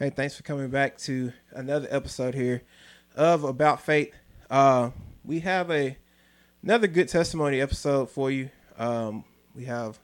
Hey, 0.00 0.08
thanks 0.08 0.34
for 0.34 0.42
coming 0.42 0.70
back 0.70 0.96
to 1.00 1.30
another 1.52 1.86
episode 1.90 2.34
here 2.34 2.62
of 3.14 3.44
About 3.44 3.82
Faith. 3.82 4.14
Uh, 4.48 4.92
we 5.26 5.40
have 5.40 5.70
a 5.70 5.94
another 6.62 6.86
good 6.86 7.10
testimony 7.10 7.60
episode 7.60 8.08
for 8.08 8.30
you. 8.30 8.48
Um, 8.78 9.24
we 9.54 9.66
have 9.66 9.98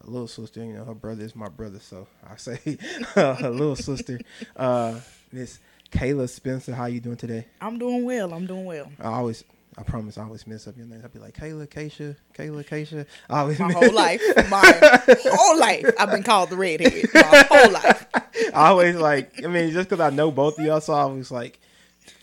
a 0.00 0.08
little 0.08 0.28
sister, 0.28 0.64
you 0.64 0.74
know, 0.74 0.84
her 0.84 0.94
brother 0.94 1.24
is 1.24 1.34
my 1.34 1.48
brother, 1.48 1.80
so 1.80 2.06
I 2.24 2.36
say 2.36 2.78
a 3.16 3.50
little 3.50 3.74
sister, 3.74 4.20
uh, 4.54 5.00
Miss 5.32 5.58
Kayla 5.90 6.28
Spencer. 6.28 6.72
How 6.72 6.86
you 6.86 7.00
doing 7.00 7.16
today? 7.16 7.48
I'm 7.60 7.80
doing 7.80 8.04
well. 8.04 8.32
I'm 8.32 8.46
doing 8.46 8.64
well. 8.64 8.92
I 9.00 9.08
always, 9.08 9.42
I 9.78 9.82
promise, 9.84 10.18
I 10.18 10.24
always 10.24 10.46
mess 10.46 10.66
up 10.68 10.76
your 10.76 10.86
name. 10.86 11.00
I'll 11.02 11.08
be 11.08 11.18
like 11.18 11.34
Kayla, 11.34 11.66
Keisha, 11.66 12.14
Kayla, 12.36 12.66
Keisha. 12.66 13.06
I 13.30 13.40
always 13.40 13.58
My 13.58 13.72
whole 13.72 13.92
life, 13.92 14.20
my 14.50 15.08
whole 15.24 15.58
life, 15.58 15.90
I've 15.98 16.10
been 16.10 16.22
called 16.22 16.50
the 16.50 16.56
redhead. 16.56 17.06
My 17.14 17.46
whole 17.48 17.72
life. 17.72 18.06
I 18.54 18.68
always 18.68 18.96
like. 18.96 19.42
I 19.42 19.48
mean, 19.48 19.70
just 19.70 19.88
because 19.88 20.00
I 20.00 20.10
know 20.10 20.30
both 20.30 20.58
of 20.58 20.64
y'all, 20.66 20.80
so 20.82 20.92
I 20.92 21.00
always 21.02 21.30
like 21.30 21.58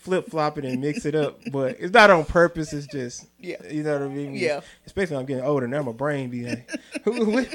flip 0.02 0.28
flop 0.30 0.58
it 0.58 0.64
and 0.64 0.80
mix 0.80 1.04
it 1.04 1.14
up. 1.14 1.40
But 1.52 1.76
it's 1.78 1.92
not 1.92 2.10
on 2.10 2.24
purpose. 2.24 2.72
It's 2.72 2.86
just, 2.86 3.26
Yeah. 3.38 3.56
you 3.70 3.82
know 3.82 3.94
what 3.94 4.02
I 4.02 4.08
mean. 4.08 4.34
Yeah. 4.34 4.60
Especially 4.86 5.16
I'm 5.16 5.26
getting 5.26 5.44
older 5.44 5.66
now, 5.68 5.82
my 5.82 5.92
brain 5.92 6.30
be 6.30 6.46
like, 6.46 6.70
who, 7.04 7.24
who, 7.24 7.46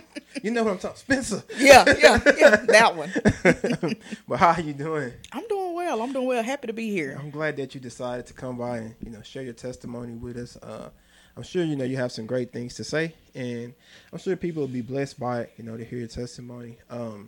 you 0.44 0.52
know 0.52 0.64
what 0.64 0.72
I'm 0.74 0.78
talking, 0.80 0.98
Spencer. 0.98 1.44
Yeah, 1.58 1.86
yeah, 2.00 2.20
yeah. 2.38 2.56
That 2.68 2.96
one. 2.96 3.14
but 4.28 4.38
how 4.40 4.58
you 4.60 4.74
doing? 4.74 5.14
I'm 5.32 5.48
doing 5.48 5.74
well. 5.74 6.02
I'm 6.02 6.14
doing 6.14 6.28
well. 6.28 6.44
Happy 6.44 6.68
to 6.68 6.74
be 6.74 6.90
here. 6.92 7.18
I'm 7.20 7.30
glad 7.32 7.58
that 7.58 7.76
you 7.76 7.82
decided 7.82 8.26
to 8.28 8.34
come 8.34 8.58
by 8.58 8.78
and 8.78 8.96
you 9.04 9.12
know 9.12 9.22
share 9.22 9.44
your 9.44 9.54
testimony 9.54 10.14
with 10.14 10.38
us. 10.38 10.58
Uh, 10.58 10.90
I'm 11.38 11.44
sure 11.44 11.64
you 11.64 11.76
know 11.76 11.84
you 11.84 11.98
have 11.98 12.12
some 12.12 12.26
great 12.26 12.52
things 12.54 12.76
to 12.76 12.84
say, 12.84 13.14
and 13.34 13.74
I'm 14.14 14.20
sure 14.20 14.36
people 14.36 14.62
will 14.62 14.68
be 14.68 14.82
blessed 14.82 15.20
by 15.20 15.42
it. 15.42 15.54
You 15.58 15.64
know 15.66 15.78
to 15.78 15.84
hear 15.84 16.00
your 16.00 16.08
testimony. 16.08 16.78
Um, 16.90 17.28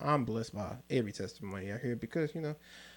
I'm 0.00 0.24
blessed 0.24 0.54
by 0.54 0.76
every 0.90 1.12
testimony 1.12 1.72
I 1.72 1.78
hear 1.78 1.96
because 1.96 2.34
you 2.34 2.40
know 2.42 2.54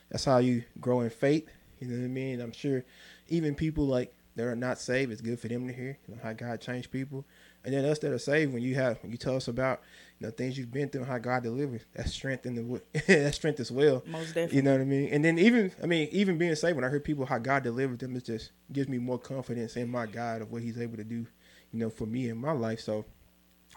that's 0.10 0.26
how 0.26 0.38
you 0.38 0.64
grow 0.80 1.02
in 1.02 1.10
faith. 1.10 1.48
You 1.80 1.88
know 1.88 1.98
what 2.00 2.06
I 2.06 2.08
mean? 2.08 2.42
I'm 2.42 2.52
sure 2.52 2.84
even 3.28 3.56
people 3.56 3.86
like 3.86 4.14
that 4.36 4.48
are 4.48 4.56
not 4.56 4.80
saved, 4.80 5.12
it's 5.12 5.22
good 5.22 5.40
for 5.40 5.48
them 5.48 5.68
to 5.68 5.74
hear 5.74 5.98
you 6.08 6.16
know, 6.16 6.22
how 6.24 6.34
God 6.34 6.60
changed 6.60 6.92
people, 6.92 7.24
and 7.64 7.74
then 7.74 7.86
us 7.86 8.00
that 8.00 8.12
are 8.12 8.20
saved. 8.20 8.54
When 8.54 8.64
you 8.64 8.76
have 8.76 8.98
when 9.04 9.12
you 9.12 9.18
tell 9.18 9.36
us 9.36 9.48
about 9.48 9.82
you 10.20 10.26
know 10.26 10.32
things 10.32 10.58
you've 10.58 10.72
been 10.72 10.90
through, 10.90 11.04
how 11.04 11.20
God 11.20 11.44
delivered, 11.44 11.84
that's 11.94 12.12
strength 12.12 12.46
in 12.46 12.56
the 12.56 12.82
that's 13.08 13.38
strength 13.38 13.60
as 13.60 13.72
well. 13.72 14.04
Most 14.08 14.30
definitely. 14.30 14.56
You 14.56 14.62
know 14.64 14.72
what 14.72 14.82
I 14.82 14.86
mean? 14.86 15.10
And 15.12 15.24
then 15.24 15.38
even 15.38 15.72
I 15.82 15.86
mean, 15.86 16.10
even 16.12 16.38
being 16.38 16.56
saved, 16.56 16.76
when 16.76 16.86
I 16.86 16.90
hear 16.90 17.00
people 17.00 17.26
how 17.26 17.38
God 17.38 17.64
delivered 17.64 18.00
them, 18.00 18.16
it 18.16 18.26
just 18.26 18.52
gives 18.72 18.90
me 18.90 18.98
more 18.98 19.20
confidence 19.20 19.76
in 19.76 19.90
my 19.90 20.08
God 20.08 20.42
of 20.42 20.52
what 20.52 20.64
He's 20.64 20.80
able 20.80 20.98
to 20.98 21.04
do, 21.04 21.28
you 21.72 21.80
know, 21.80 21.90
for 21.90 22.06
me 22.06 22.30
in 22.30 22.38
my 22.38 22.54
life. 22.54 22.80
So 22.80 23.06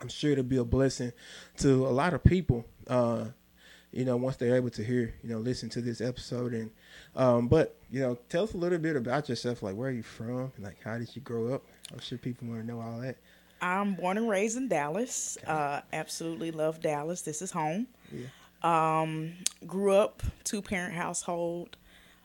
I'm 0.01 0.09
sure 0.09 0.33
it'll 0.33 0.45
be 0.45 0.57
a 0.57 0.65
blessing 0.65 1.13
to 1.59 1.87
a 1.87 1.91
lot 1.91 2.15
of 2.15 2.25
people. 2.25 2.65
Uh, 2.87 3.27
you 3.97 4.05
know, 4.05 4.17
once 4.17 4.37
they're 4.37 4.57
able 4.57 4.71
to 4.71 4.85
hear, 4.85 5.15
you 5.23 5.31
know, 5.31 5.39
listen 5.39 5.69
to 5.71 5.81
this 5.81 6.01
episode 6.01 6.53
and 6.53 6.71
um, 7.15 7.49
but 7.49 7.75
you 7.91 8.01
know, 8.01 8.19
tell 8.29 8.45
us 8.45 8.53
a 8.55 8.57
little 8.59 8.79
bit 8.79 8.95
about 8.97 9.29
yourself, 9.29 9.63
like 9.63 9.75
where 9.75 9.89
are 9.89 9.93
you 9.93 10.03
from, 10.03 10.53
and 10.57 10.65
like 10.65 10.77
how 10.85 10.99
did 10.99 11.15
you 11.17 11.23
grow 11.23 11.55
up? 11.55 11.63
I'm 11.93 11.99
sure 12.01 12.19
people 12.19 12.49
want 12.49 12.61
to 12.61 12.67
know 12.67 12.81
all 12.81 13.01
that. 13.01 13.17
I'm 13.61 13.95
born 13.95 14.19
and 14.19 14.29
raised 14.29 14.57
in 14.59 14.69
Dallas. 14.69 15.39
Uh, 15.47 15.81
absolutely 15.93 16.51
love 16.51 16.81
Dallas. 16.83 17.23
This 17.23 17.41
is 17.41 17.51
home. 17.53 17.87
Yeah. 18.13 18.27
Um, 18.63 19.33
grew 19.67 19.93
up 19.95 20.23
two 20.45 20.61
parent 20.61 20.95
household. 20.95 21.77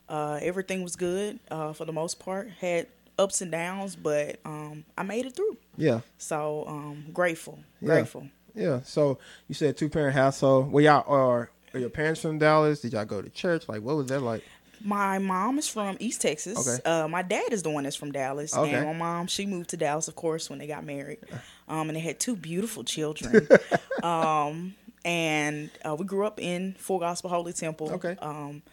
Uh, 0.10 0.40
everything 0.42 0.84
was 0.84 0.96
good 0.98 1.40
uh, 1.50 1.72
for 1.74 1.86
the 1.86 1.94
most 1.94 2.20
part. 2.20 2.50
Had 2.60 2.88
ups 3.18 3.42
and 3.42 3.50
downs, 3.52 3.96
but 3.96 4.40
um, 4.44 4.84
I 4.98 5.04
made 5.04 5.26
it 5.26 5.36
through. 5.36 5.56
Yeah, 5.78 6.02
So 6.18 6.66
um, 6.68 7.06
grateful, 7.14 7.60
Yeah. 7.80 7.88
grateful. 7.88 8.28
yeah. 8.56 8.82
So 8.84 9.20
you 9.48 9.56
said 9.56 9.78
two 9.78 9.88
parent 9.90 10.16
household. 10.16 10.72
Well, 10.72 10.84
y'all 10.84 11.06
are 11.08 11.50
are 11.74 11.80
your 11.80 11.90
parents 11.90 12.22
from 12.22 12.38
Dallas? 12.40 12.82
Did 12.82 12.94
y'all 12.94 13.06
go 13.06 13.22
to 13.22 13.30
church? 13.30 13.68
Like, 13.70 13.82
what 13.82 13.96
was 13.96 14.08
that 14.08 14.22
like? 14.22 14.44
My 14.84 15.20
mom 15.20 15.60
is 15.60 15.68
from 15.68 15.96
East 16.00 16.22
Texas. 16.22 16.68
Okay. 16.68 16.82
Uh, 16.84 17.08
my 17.08 17.22
dad 17.22 17.54
is 17.54 17.62
the 17.62 17.70
one 17.70 17.84
that's 17.84 17.96
from 17.96 18.12
Dallas, 18.12 18.56
Okay. 18.56 18.74
and 18.74 18.88
my 18.88 18.94
mom 18.94 19.28
she 19.28 19.46
moved 19.46 19.70
to 19.72 19.78
Dallas, 19.78 20.08
of 20.08 20.16
course, 20.16 20.50
when 20.50 20.58
they 20.60 20.68
got 20.68 20.84
married, 20.84 21.20
um, 21.68 21.90
and 21.90 21.96
they 21.96 22.00
had 22.02 22.20
two 22.20 22.36
beautiful 22.36 22.84
children. 22.84 23.48
um, 24.04 24.74
and 25.06 25.70
uh, 25.88 25.96
we 25.96 26.06
grew 26.06 26.26
up 26.26 26.40
in 26.40 26.74
Full 26.80 27.00
Gospel 27.00 27.30
Holy 27.30 27.54
Temple. 27.54 27.92
Okay. 27.94 28.16
Um, 28.22 28.64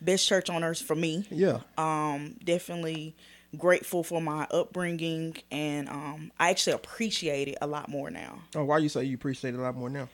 best 0.00 0.26
church 0.28 0.48
on 0.48 0.62
earth 0.62 0.80
for 0.80 0.94
me. 0.94 1.26
Yeah. 1.30 1.58
Um, 1.76 2.36
definitely 2.44 3.16
grateful 3.56 4.02
for 4.04 4.20
my 4.20 4.46
upbringing, 4.50 5.36
and 5.50 5.88
um, 5.88 6.30
I 6.38 6.50
actually 6.50 6.74
appreciate 6.74 7.48
it 7.48 7.58
a 7.60 7.66
lot 7.66 7.88
more 7.88 8.10
now. 8.10 8.40
Oh, 8.54 8.64
why 8.64 8.78
you 8.78 8.88
say 8.88 9.04
you 9.04 9.14
appreciate 9.16 9.54
it 9.54 9.58
a 9.58 9.62
lot 9.62 9.74
more 9.76 9.90
now? 9.90 10.08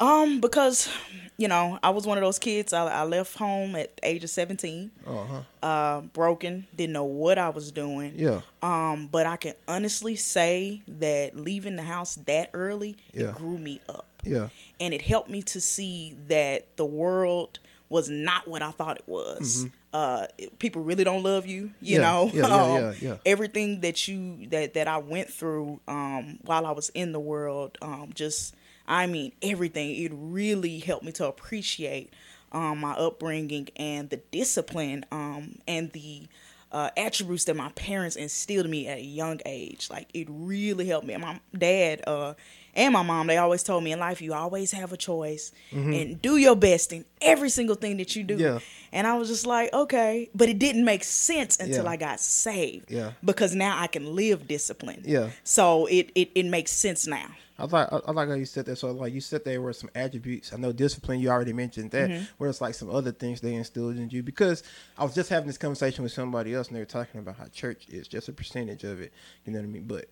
Um, 0.00 0.40
because 0.40 0.88
you 1.36 1.48
know 1.48 1.78
I 1.82 1.90
was 1.90 2.06
one 2.06 2.18
of 2.18 2.22
those 2.24 2.38
kids. 2.38 2.72
I, 2.72 2.86
I 2.86 3.02
left 3.04 3.36
home 3.36 3.74
at 3.76 3.96
the 3.96 4.06
age 4.08 4.24
of 4.24 4.30
seventeen. 4.30 4.90
Oh, 5.06 5.26
huh. 5.62 5.66
uh, 5.66 6.00
broken, 6.02 6.66
didn't 6.76 6.92
know 6.92 7.04
what 7.04 7.38
I 7.38 7.48
was 7.50 7.72
doing. 7.72 8.12
Yeah. 8.16 8.40
Um, 8.62 9.08
but 9.10 9.26
I 9.26 9.36
can 9.36 9.54
honestly 9.68 10.16
say 10.16 10.82
that 10.88 11.36
leaving 11.36 11.76
the 11.76 11.82
house 11.82 12.16
that 12.26 12.50
early, 12.54 12.96
Yeah. 13.12 13.28
it 13.30 13.34
grew 13.36 13.58
me 13.58 13.80
up. 13.88 14.06
Yeah. 14.22 14.48
And 14.80 14.94
it 14.94 15.02
helped 15.02 15.28
me 15.30 15.42
to 15.42 15.60
see 15.60 16.16
that 16.28 16.76
the 16.76 16.84
world 16.86 17.58
was 17.90 18.08
not 18.08 18.48
what 18.48 18.62
I 18.62 18.70
thought 18.70 18.96
it 18.96 19.04
was. 19.06 19.66
Uh, 19.92 20.26
people 20.58 20.82
really 20.82 21.04
don't 21.04 21.22
love 21.22 21.46
you, 21.46 21.70
you 21.80 21.98
Mm-hmm. 22.00 22.00
Yeah, 22.00 22.00
know. 22.00 22.30
yeah, 22.32 22.48
yeah, 22.48 22.54
Um, 22.64 22.80
yeah, 22.80 22.92
yeah. 23.00 23.16
Everything 23.26 23.80
that 23.82 24.08
you 24.08 24.46
that 24.48 24.74
that 24.74 24.88
I 24.88 24.96
went 24.98 25.30
through 25.30 25.78
um, 25.86 26.38
while 26.42 26.66
I 26.66 26.72
was 26.72 26.88
in 26.90 27.12
the 27.12 27.20
world, 27.20 27.76
um, 27.82 28.10
just 28.14 28.54
I 28.86 29.06
mean 29.06 29.32
everything. 29.42 29.94
It 29.96 30.12
really 30.14 30.78
helped 30.78 31.04
me 31.04 31.12
to 31.12 31.26
appreciate 31.26 32.12
um, 32.52 32.80
my 32.80 32.92
upbringing 32.92 33.68
and 33.76 34.10
the 34.10 34.18
discipline 34.30 35.04
um, 35.10 35.58
and 35.66 35.90
the 35.92 36.26
uh, 36.70 36.90
attributes 36.96 37.44
that 37.44 37.54
my 37.56 37.68
parents 37.70 38.16
instilled 38.16 38.64
in 38.64 38.70
me 38.70 38.88
at 38.88 38.98
a 38.98 39.02
young 39.02 39.40
age. 39.46 39.88
Like 39.90 40.08
it 40.12 40.26
really 40.30 40.86
helped 40.86 41.06
me. 41.06 41.14
And 41.14 41.22
my 41.22 41.40
dad 41.56 42.02
uh, 42.06 42.34
and 42.74 42.92
my 42.92 43.02
mom, 43.02 43.28
they 43.28 43.36
always 43.38 43.62
told 43.62 43.84
me 43.84 43.92
in 43.92 44.00
life, 44.00 44.20
you 44.20 44.34
always 44.34 44.72
have 44.72 44.92
a 44.92 44.96
choice 44.96 45.52
and 45.70 46.20
do 46.20 46.36
your 46.36 46.56
best 46.56 46.92
in 46.92 47.04
every 47.20 47.48
single 47.48 47.76
thing 47.76 47.98
that 47.98 48.16
you 48.16 48.24
do. 48.24 48.34
Mm-hmm. 48.34 48.42
Yeah. 48.42 48.58
And 48.92 49.06
I 49.06 49.16
was 49.16 49.28
just 49.28 49.46
like, 49.46 49.72
okay, 49.72 50.28
but 50.34 50.48
it 50.48 50.58
didn't 50.58 50.84
make 50.84 51.04
sense 51.04 51.56
until 51.60 51.84
Yeah. 51.84 51.90
I 51.90 51.96
got 51.96 52.18
saved. 52.18 52.90
Yeah. 52.90 53.12
Because 53.24 53.54
now 53.54 53.78
I 53.78 53.86
can 53.86 54.14
live 54.16 54.48
discipline. 54.48 55.02
Yeah. 55.04 55.30
So 55.44 55.86
it 55.86 56.10
it, 56.16 56.30
it 56.34 56.46
makes 56.46 56.72
sense 56.72 57.06
now. 57.06 57.28
I 57.58 57.64
like 57.66 57.92
I, 57.92 58.00
I 58.06 58.10
like 58.10 58.28
how 58.28 58.34
you 58.34 58.46
said 58.46 58.66
that. 58.66 58.76
So 58.76 58.90
like 58.90 59.12
you 59.12 59.20
said 59.20 59.44
there 59.44 59.60
were 59.62 59.72
some 59.72 59.90
attributes. 59.94 60.52
I 60.52 60.56
know 60.56 60.72
discipline. 60.72 61.20
You 61.20 61.30
already 61.30 61.52
mentioned 61.52 61.92
that. 61.92 62.10
Mm-hmm. 62.10 62.24
Where 62.38 62.50
it's 62.50 62.60
like 62.60 62.74
some 62.74 62.90
other 62.90 63.12
things 63.12 63.40
they 63.40 63.54
instilled 63.54 63.96
in 63.96 64.10
you. 64.10 64.22
Because 64.22 64.62
I 64.98 65.04
was 65.04 65.14
just 65.14 65.30
having 65.30 65.46
this 65.46 65.58
conversation 65.58 66.02
with 66.02 66.12
somebody 66.12 66.54
else, 66.54 66.68
and 66.68 66.76
they 66.76 66.80
were 66.80 66.86
talking 66.86 67.20
about 67.20 67.36
how 67.36 67.46
church 67.46 67.86
is 67.88 68.08
just 68.08 68.28
a 68.28 68.32
percentage 68.32 68.84
of 68.84 69.00
it. 69.00 69.12
You 69.44 69.52
know 69.52 69.60
what 69.60 69.64
I 69.66 69.68
mean? 69.68 69.84
But 69.86 70.06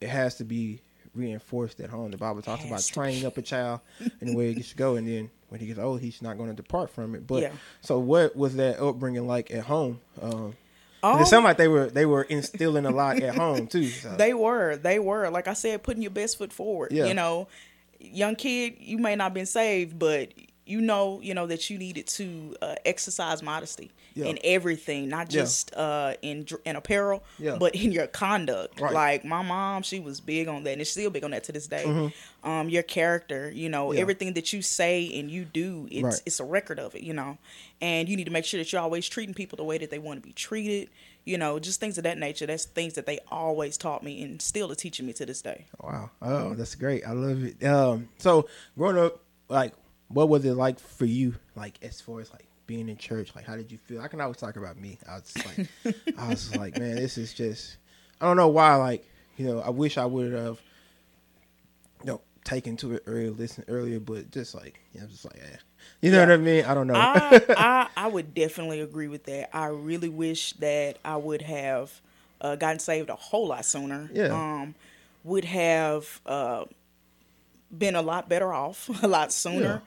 it 0.00 0.08
has 0.08 0.36
to 0.36 0.44
be 0.44 0.82
reinforced 1.14 1.80
at 1.80 1.90
home. 1.90 2.10
The 2.10 2.16
Bible 2.16 2.42
talks 2.42 2.64
about 2.64 2.82
training 2.84 3.24
up 3.24 3.38
a 3.38 3.42
child 3.42 3.80
in 4.20 4.28
the 4.28 4.36
way 4.36 4.52
he 4.52 4.62
should 4.62 4.76
go, 4.76 4.96
and 4.96 5.06
then 5.06 5.30
when 5.48 5.60
he 5.60 5.66
gets 5.66 5.78
old, 5.78 6.00
he's 6.00 6.20
not 6.22 6.36
going 6.36 6.50
to 6.50 6.56
depart 6.56 6.90
from 6.90 7.14
it. 7.14 7.26
But 7.26 7.42
Yeah. 7.42 7.52
so 7.80 7.98
what 7.98 8.34
was 8.36 8.56
that 8.56 8.80
upbringing 8.80 9.26
like 9.26 9.50
at 9.52 9.64
home? 9.64 10.00
Um, 10.20 10.56
Um, 11.04 11.20
it 11.20 11.26
sounded 11.26 11.46
like 11.46 11.58
they 11.58 11.68
were 11.68 11.90
they 11.90 12.06
were 12.06 12.22
instilling 12.22 12.86
a 12.86 12.90
lot 12.90 13.20
at 13.20 13.34
home 13.34 13.66
too. 13.66 13.88
So. 13.88 14.16
They 14.16 14.32
were, 14.32 14.76
they 14.76 14.98
were. 14.98 15.28
Like 15.28 15.48
I 15.48 15.52
said, 15.52 15.82
putting 15.82 16.02
your 16.02 16.10
best 16.10 16.38
foot 16.38 16.50
forward. 16.50 16.92
Yeah. 16.92 17.04
You 17.04 17.12
know, 17.12 17.46
young 18.00 18.36
kid, 18.36 18.76
you 18.78 18.96
may 18.96 19.14
not 19.14 19.34
been 19.34 19.44
saved, 19.44 19.98
but 19.98 20.32
you 20.66 20.80
know, 20.80 21.20
you 21.22 21.34
know 21.34 21.46
that 21.46 21.68
you 21.68 21.78
needed 21.78 22.06
to 22.06 22.56
uh, 22.62 22.74
exercise 22.86 23.42
modesty 23.42 23.90
Yeah. 24.14 24.26
in 24.26 24.38
everything, 24.42 25.08
not 25.08 25.32
Yeah. 25.32 25.42
just 25.42 25.74
uh, 25.74 26.14
in 26.22 26.46
in 26.64 26.76
apparel, 26.76 27.22
Yeah. 27.38 27.56
but 27.58 27.74
in 27.74 27.92
your 27.92 28.06
conduct. 28.06 28.80
Right. 28.80 28.92
Like 28.92 29.24
my 29.24 29.42
mom, 29.42 29.82
she 29.82 30.00
was 30.00 30.20
big 30.20 30.48
on 30.48 30.64
that, 30.64 30.70
and 30.72 30.80
she's 30.80 30.90
still 30.90 31.10
big 31.10 31.22
on 31.24 31.32
that 31.32 31.44
to 31.44 31.52
this 31.52 31.66
day. 31.66 32.10
Um, 32.42 32.68
your 32.68 32.82
character, 32.82 33.50
you 33.50 33.68
know, 33.68 33.88
Mm-hmm. 33.88 33.96
Yeah. 33.96 34.00
everything 34.02 34.34
that 34.34 34.52
you 34.52 34.62
say 34.62 35.18
and 35.18 35.30
you 35.30 35.44
do, 35.44 35.86
it's 35.90 36.02
Right. 36.02 36.22
it's 36.26 36.40
a 36.40 36.44
record 36.44 36.78
of 36.78 36.94
it, 36.94 37.02
you 37.02 37.12
know, 37.12 37.36
and 37.82 38.08
you 38.08 38.16
need 38.16 38.24
to 38.24 38.30
make 38.32 38.44
sure 38.46 38.58
that 38.58 38.72
you're 38.72 38.80
always 38.82 39.08
treating 39.08 39.34
people 39.34 39.56
the 39.56 39.64
way 39.64 39.78
that 39.78 39.90
they 39.90 39.98
want 39.98 40.22
to 40.22 40.26
be 40.26 40.32
treated. 40.32 40.88
You 41.26 41.38
know, 41.38 41.58
just 41.58 41.80
things 41.80 41.96
of 41.96 42.04
that 42.04 42.18
nature. 42.18 42.44
That's 42.46 42.66
things 42.66 42.94
that 42.94 43.06
they 43.06 43.18
always 43.30 43.78
taught 43.78 44.02
me 44.02 44.22
and 44.22 44.42
still 44.42 44.70
are 44.70 44.74
teaching 44.74 45.06
me 45.06 45.14
to 45.14 45.24
this 45.24 45.40
day. 45.40 45.64
Wow. 45.82 46.10
Oh, 46.20 46.52
that's 46.54 46.74
great. 46.74 47.06
I 47.06 47.12
love 47.12 47.42
it. 47.44 47.64
Um, 47.64 48.10
so 48.18 48.46
growing 48.76 48.98
up, 48.98 49.20
like, 49.48 49.72
what 50.08 50.28
was 50.28 50.44
it 50.44 50.54
like 50.54 50.78
for 50.78 51.04
you? 51.04 51.34
Like, 51.56 51.78
as 51.82 52.00
far 52.00 52.20
as 52.20 52.30
like 52.32 52.46
being 52.66 52.88
in 52.88 52.96
church, 52.96 53.34
like, 53.34 53.44
how 53.44 53.56
did 53.56 53.70
you 53.72 53.78
feel? 53.78 54.00
I 54.00 54.08
can 54.08 54.20
always 54.20 54.36
talk 54.38 54.56
about 54.56 54.78
me. 54.78 54.98
I 55.08 55.14
was 55.14 55.22
just 55.24 55.44
like, 55.44 55.68
I 56.18 56.30
was 56.30 56.54
like, 56.54 56.76
man, 56.76 56.96
this 56.96 57.18
is 57.18 57.32
just. 57.34 57.76
I 58.20 58.26
don't 58.26 58.36
know 58.36 58.48
why. 58.48 58.76
Like, 58.76 59.04
you 59.36 59.46
know, 59.46 59.60
I 59.60 59.70
wish 59.70 59.98
I 59.98 60.06
would 60.06 60.32
have, 60.32 60.60
you 62.00 62.06
know, 62.06 62.20
taken 62.44 62.76
to 62.78 62.94
it 62.94 63.02
earlier, 63.06 63.30
listened 63.30 63.66
earlier, 63.68 63.98
but 64.00 64.30
just 64.30 64.54
like, 64.54 64.80
you 64.92 65.00
know, 65.00 65.06
just 65.06 65.24
like, 65.24 65.36
eh. 65.36 65.56
you 66.00 66.10
know 66.10 66.18
Yeah. 66.18 66.26
what 66.26 66.32
I 66.32 66.36
mean? 66.36 66.64
I 66.64 66.74
don't 66.74 66.86
know. 66.86 66.94
I, 66.94 67.42
I 67.56 67.88
I 67.96 68.06
would 68.06 68.34
definitely 68.34 68.80
agree 68.80 69.08
with 69.08 69.24
that. 69.24 69.54
I 69.56 69.66
really 69.66 70.08
wish 70.08 70.52
that 70.54 70.98
I 71.04 71.16
would 71.16 71.42
have 71.42 72.00
uh, 72.40 72.56
gotten 72.56 72.78
saved 72.78 73.10
a 73.10 73.14
whole 73.16 73.48
lot 73.48 73.64
sooner. 73.64 74.10
Yeah. 74.12 74.26
Um, 74.62 74.74
would 75.24 75.44
have 75.46 76.20
uh, 76.26 76.64
been 77.76 77.96
a 77.96 78.02
lot 78.02 78.28
better 78.28 78.52
off 78.52 78.90
a 79.02 79.08
lot 79.08 79.32
sooner. 79.32 79.82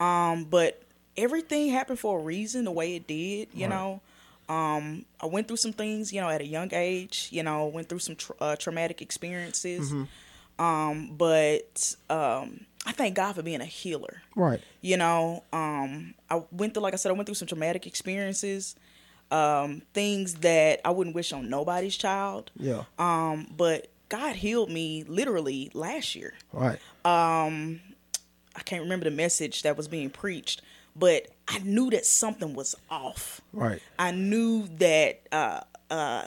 Um, 0.00 0.44
but 0.44 0.82
everything 1.16 1.68
happened 1.70 1.98
for 1.98 2.18
a 2.18 2.22
reason, 2.22 2.64
the 2.64 2.70
way 2.72 2.96
it 2.96 3.06
did. 3.06 3.48
You 3.54 3.66
Right. 3.66 3.70
know, 3.70 4.00
um, 4.48 5.04
I 5.20 5.26
went 5.26 5.46
through 5.46 5.58
some 5.58 5.72
things. 5.72 6.12
You 6.12 6.20
know, 6.22 6.28
at 6.28 6.40
a 6.40 6.46
young 6.46 6.72
age. 6.74 7.28
You 7.30 7.42
know, 7.42 7.66
went 7.66 7.88
through 7.88 7.98
some 8.00 8.16
tra- 8.16 8.34
uh, 8.40 8.56
traumatic 8.56 9.00
experiences. 9.02 9.92
Um, 10.58 11.14
but 11.16 11.94
um, 12.10 12.66
I 12.84 12.92
thank 12.92 13.14
God 13.14 13.34
for 13.34 13.42
being 13.42 13.60
a 13.60 13.64
healer. 13.66 14.22
Right. 14.36 14.60
You 14.82 14.96
know, 14.98 15.42
um, 15.52 16.14
I 16.28 16.42
went 16.52 16.74
through, 16.74 16.82
like 16.82 16.92
I 16.92 16.96
said, 16.96 17.08
I 17.10 17.12
went 17.12 17.26
through 17.26 17.34
some 17.36 17.48
traumatic 17.48 17.86
experiences, 17.86 18.76
um, 19.30 19.82
things 19.94 20.34
that 20.36 20.80
I 20.84 20.90
wouldn't 20.90 21.14
wish 21.16 21.32
on 21.32 21.48
nobody's 21.48 21.96
child. 21.96 22.50
Yeah. 22.56 22.84
Um, 22.98 23.46
but 23.56 23.88
God 24.10 24.36
healed 24.36 24.70
me 24.70 25.02
literally 25.04 25.70
last 25.72 26.14
year. 26.14 26.34
Right. 26.52 26.78
I 28.60 28.62
can't 28.62 28.82
remember 28.82 29.04
the 29.04 29.10
message 29.16 29.62
that 29.62 29.78
was 29.78 29.88
being 29.88 30.10
preached, 30.10 30.60
but 30.94 31.28
I 31.48 31.60
knew 31.60 31.88
that 31.90 32.04
something 32.04 32.54
was 32.54 32.76
off. 32.90 33.40
Right. 33.54 33.80
I 33.98 34.10
knew 34.10 34.68
that 34.78 35.22
uh, 35.32 35.60
uh, 35.90 36.24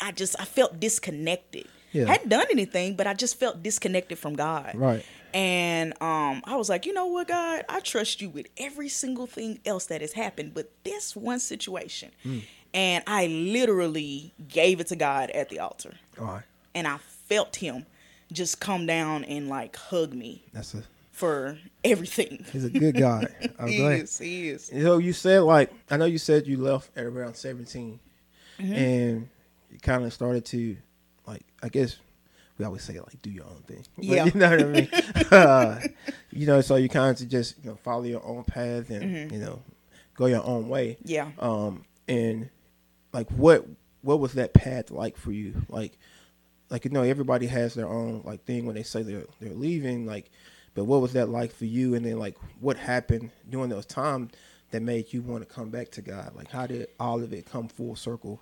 I 0.00 0.12
just 0.12 0.40
I 0.40 0.46
felt 0.46 0.80
disconnected. 0.80 1.68
Yeah. 1.92 2.04
I 2.04 2.12
hadn't 2.12 2.30
done 2.30 2.46
anything, 2.50 2.96
but 2.96 3.06
I 3.06 3.12
just 3.12 3.38
felt 3.38 3.62
disconnected 3.62 4.18
from 4.18 4.36
God. 4.36 4.72
Right. 4.74 5.04
And 5.34 5.92
um, 6.02 6.42
I 6.44 6.56
was 6.56 6.70
like, 6.70 6.86
you 6.86 6.94
know 6.94 7.06
what, 7.06 7.28
God, 7.28 7.64
I 7.68 7.80
trust 7.80 8.22
you 8.22 8.30
with 8.30 8.46
every 8.56 8.88
single 8.88 9.26
thing 9.26 9.60
else 9.66 9.84
that 9.86 10.00
has 10.00 10.14
happened, 10.14 10.54
but 10.54 10.70
this 10.82 11.14
one 11.14 11.40
situation. 11.40 12.10
Hmm. 12.22 12.38
And 12.72 13.04
I 13.06 13.26
literally 13.26 14.32
gave 14.48 14.80
it 14.80 14.86
to 14.88 14.96
God 14.96 15.30
at 15.30 15.50
the 15.50 15.58
altar. 15.58 15.94
All 16.18 16.24
right. 16.26 16.42
And 16.74 16.86
I 16.88 16.96
felt 17.28 17.56
him 17.56 17.84
just 18.32 18.60
come 18.60 18.86
down 18.86 19.24
and 19.24 19.48
like 19.48 19.76
hug 19.76 20.12
me 20.12 20.42
That's 20.52 20.74
a 20.74 20.82
for 21.16 21.56
everything. 21.82 22.44
he's 22.52 22.64
a 22.64 22.70
good 22.70 22.94
guy. 22.96 23.26
I'm 23.58 23.68
he 23.68 23.78
glad. 23.78 24.00
is, 24.02 24.18
he 24.18 24.48
is. 24.50 24.70
You 24.72 24.84
know, 24.84 24.98
you 24.98 25.12
said 25.12 25.40
like 25.42 25.72
I 25.90 25.96
know 25.96 26.04
you 26.04 26.18
said 26.18 26.46
you 26.46 26.58
left 26.58 26.90
at 26.96 27.04
around 27.04 27.34
17 27.36 27.98
Mm-hmm. 28.58 28.72
and 28.72 29.28
you 29.70 29.78
kind 29.80 30.02
of 30.04 30.12
started 30.14 30.46
to 30.46 30.76
like 31.26 31.42
I 31.62 31.68
guess 31.68 31.96
we 32.56 32.64
always 32.64 32.82
say 32.82 32.98
like 32.98 33.20
do 33.20 33.28
your 33.30 33.44
own 33.44 33.62
thing. 33.66 33.84
But 33.96 34.04
Yeah. 34.04 34.24
you 34.24 34.32
know 34.34 34.50
what 34.50 34.60
I 34.62 34.64
mean. 34.64 34.88
uh, 35.30 35.80
you 36.32 36.46
know, 36.46 36.60
so 36.62 36.76
you 36.76 36.88
kind 36.88 37.20
of 37.20 37.28
just 37.28 37.56
you 37.62 37.68
know 37.70 37.76
follow 37.76 38.04
your 38.04 38.24
own 38.24 38.44
path 38.44 38.88
and 38.90 39.02
Mm-hmm. 39.02 39.34
you 39.34 39.40
know 39.40 39.62
go 40.14 40.24
your 40.26 40.42
own 40.44 40.68
way. 40.70 40.96
Yeah. 41.04 41.30
Um, 41.38 41.84
and 42.08 42.48
like 43.12 43.28
what 43.30 43.66
what 44.02 44.20
was 44.20 44.32
that 44.34 44.54
path 44.54 44.90
like 44.90 45.16
for 45.18 45.32
you? 45.32 45.54
Like 45.68 45.98
like 46.70 46.84
you 46.86 46.90
know 46.90 47.02
everybody 47.02 47.46
has 47.48 47.74
their 47.74 47.88
own 47.88 48.22
like 48.24 48.44
thing 48.46 48.64
when 48.66 48.74
they 48.74 48.82
say 48.84 49.02
they're 49.02 49.26
they're 49.40 49.52
leaving 49.54 50.06
like 50.06 50.30
but 50.76 50.84
what 50.84 51.00
was 51.00 51.12
that 51.14 51.28
like 51.28 51.52
for 51.52 51.64
you 51.64 51.94
and 51.96 52.04
then 52.06 52.18
like 52.18 52.36
what 52.60 52.76
happened 52.76 53.30
during 53.50 53.70
those 53.70 53.86
times 53.86 54.30
that 54.70 54.82
made 54.82 55.12
you 55.12 55.22
want 55.22 55.46
to 55.48 55.52
come 55.52 55.70
back 55.70 55.90
to 55.90 56.00
god 56.02 56.30
like 56.36 56.50
how 56.52 56.66
did 56.66 56.86
all 57.00 57.20
of 57.22 57.32
it 57.32 57.50
come 57.50 57.66
full 57.68 57.96
circle 57.96 58.38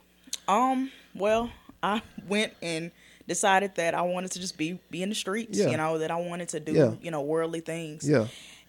Um, 0.47 0.91
well, 1.15 1.51
I 1.83 2.03
went 2.29 2.53
and 2.61 2.91
decided 3.27 3.77
that 3.77 3.95
I 3.95 4.03
wanted 4.03 4.33
to 4.33 4.41
just 4.41 4.59
be 4.59 4.79
be 4.91 5.03
in 5.03 5.09
the 5.09 5.15
streets, 5.15 5.59
Yeah. 5.59 5.69
you 5.71 5.77
know, 5.79 5.97
that 5.99 6.11
I 6.11 6.17
wanted 6.17 6.49
to 6.51 6.61
do, 6.61 6.73
Yeah. 6.73 6.93
you 7.01 7.11
know, 7.11 7.23
worldly 7.23 7.61
things. 7.61 8.07
yeah 8.07 8.27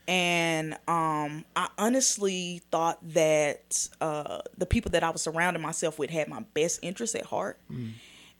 And 0.07 0.73
um 0.87 1.43
I 1.55 1.67
honestly 1.77 2.61
thought 2.71 2.99
that 3.13 3.89
uh 3.99 4.39
the 4.57 4.65
people 4.65 4.91
that 4.91 5.03
I 5.03 5.09
was 5.09 5.21
surrounding 5.23 5.61
myself 5.63 5.97
with 5.99 6.09
had 6.11 6.27
my 6.27 6.41
best 6.53 6.79
interests 6.81 7.15
at 7.15 7.25
heart. 7.25 7.57
Mm. 7.71 7.91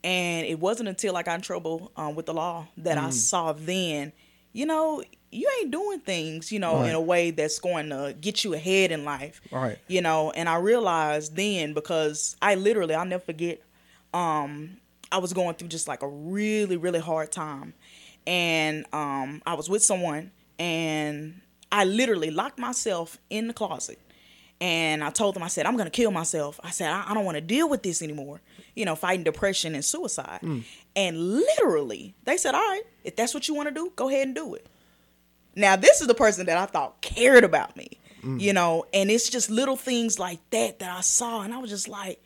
And 0.04 0.46
it 0.46 0.60
wasn't 0.60 0.88
until 0.88 1.18
I 1.18 1.24
got 1.24 1.36
in 1.36 1.42
trouble 1.42 1.92
um, 1.98 2.14
with 2.16 2.28
the 2.28 2.34
law 2.34 2.68
that 2.78 2.98
Mm. 2.98 3.06
I 3.08 3.10
saw 3.10 3.54
then, 3.54 4.12
you 4.56 4.66
know, 4.66 5.04
you 5.32 5.50
ain't 5.60 5.70
doing 5.70 6.00
things, 6.00 6.50
you 6.50 6.60
know, 6.60 6.78
Right. 6.78 6.90
in 6.90 6.96
a 6.96 7.02
way 7.02 7.30
that's 7.32 7.60
going 7.60 7.90
to 7.90 8.16
get 8.22 8.46
you 8.46 8.54
ahead 8.54 8.90
in 8.94 9.04
life. 9.04 9.42
Right. 9.52 9.78
You 9.90 10.02
know, 10.02 10.32
and 10.32 10.48
I 10.48 10.56
realized 10.60 11.36
then 11.36 11.74
because 11.74 12.38
I 12.42 12.56
literally, 12.56 12.96
I'll 12.96 13.04
never 13.04 13.24
forget, 13.26 13.60
um, 14.14 14.78
I 15.12 15.18
was 15.18 15.34
going 15.34 15.56
through 15.56 15.68
just 15.68 15.90
like 15.90 16.02
a 16.04 16.08
really, 16.08 16.78
really 16.78 17.00
hard 17.02 17.34
time. 17.34 17.74
And 18.26 18.86
um, 18.94 19.42
I 19.46 19.56
was 19.56 19.70
with 19.70 19.84
someone 19.84 20.32
and 20.58 21.42
I 21.70 21.84
literally 21.84 22.32
locked 22.32 22.58
myself 22.58 23.18
in 23.30 23.48
the 23.48 23.54
closet. 23.54 24.00
And 24.62 25.04
I 25.04 25.10
told 25.10 25.36
them, 25.36 25.44
I 25.44 25.48
said, 25.48 25.66
I'm 25.66 25.74
going 25.76 25.84
to 25.92 25.92
kill 25.92 26.12
myself. 26.12 26.62
I 26.64 26.72
said, 26.72 26.90
I, 26.90 27.12
I 27.12 27.14
don't 27.14 27.26
want 27.26 27.36
to 27.36 27.42
deal 27.42 27.68
with 27.68 27.84
this 27.84 28.02
anymore. 28.02 28.40
You 28.76 28.86
know, 28.86 28.96
fighting 28.96 29.24
depression 29.24 29.74
and 29.74 29.84
suicide. 29.86 30.40
Hmm. 30.42 30.60
And 30.96 31.18
literally, 31.18 32.14
they 32.26 32.38
said, 32.38 32.56
All 32.56 32.62
right, 32.62 32.84
if 33.04 33.16
that's 33.16 33.34
what 33.34 33.48
you 33.48 33.54
want 33.56 33.70
to 33.70 33.74
do, 33.74 33.92
go 33.96 34.10
ahead 34.10 34.28
and 34.28 34.36
do 34.36 34.54
it. 34.56 34.68
Now, 35.56 35.76
this 35.78 36.02
is 36.02 36.08
the 36.08 36.14
person 36.14 36.46
that 36.48 36.58
I 36.58 36.66
thought 36.66 37.02
cared 37.02 37.44
about 37.46 37.78
me, 37.78 37.88
hmm. 38.22 38.38
you 38.38 38.52
know, 38.54 38.86
and 38.94 39.10
it's 39.10 39.30
just 39.30 39.50
little 39.50 39.78
things 39.78 40.20
like 40.20 40.40
that 40.50 40.80
that 40.80 40.92
I 40.92 41.02
saw. 41.02 41.42
And 41.42 41.54
I 41.54 41.60
was 41.60 41.70
just 41.70 41.88
like, 41.88 42.22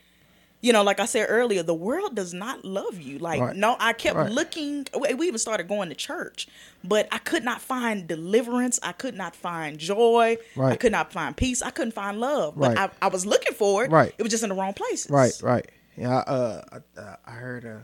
you 0.62 0.74
know, 0.74 0.84
like 0.84 1.00
I 1.00 1.06
said 1.06 1.28
earlier, 1.30 1.63
the 1.63 1.74
world 1.75 2.16
does 2.16 2.34
not 2.34 2.66
love 2.66 3.00
you. 3.00 3.18
Like, 3.19 3.40
Right. 3.40 3.56
no, 3.56 3.78
I 3.80 3.94
kept 3.94 4.18
Right. 4.18 4.30
looking. 4.31 4.88
We 5.18 5.28
even 5.28 5.38
started 5.38 5.68
going 5.69 5.88
to 5.90 5.95
church, 5.95 6.48
but 6.84 7.07
I 7.12 7.19
could 7.19 7.45
not 7.45 7.62
find 7.62 8.07
deliverance. 8.07 8.78
I 8.84 8.92
could 8.92 9.16
not 9.16 9.36
find 9.36 9.78
joy. 9.78 10.38
Right. 10.57 10.74
I 10.74 10.75
could 10.75 10.92
not 10.92 11.13
find 11.13 11.38
peace. 11.38 11.62
I 11.62 11.69
couldn't 11.69 11.94
find 11.94 12.19
love. 12.19 12.56
But 12.57 12.75
Right. 12.75 12.90
I, 13.02 13.06
I 13.06 13.07
was 13.10 13.25
looking 13.25 13.54
for 13.54 13.86
it. 13.86 13.92
Right. 13.92 14.13
It 14.18 14.24
was 14.24 14.31
just 14.31 14.44
in 14.44 14.50
the 14.50 14.56
wrong 14.56 14.74
places. 14.74 15.10
right 15.12 15.31
right 15.44 15.69
yeah 16.00 16.24
I, 16.25 16.31
uh 16.31 16.62
I, 16.98 17.00
uh, 17.00 17.16
I 17.25 17.31
heard 17.31 17.66
uh 17.66 17.80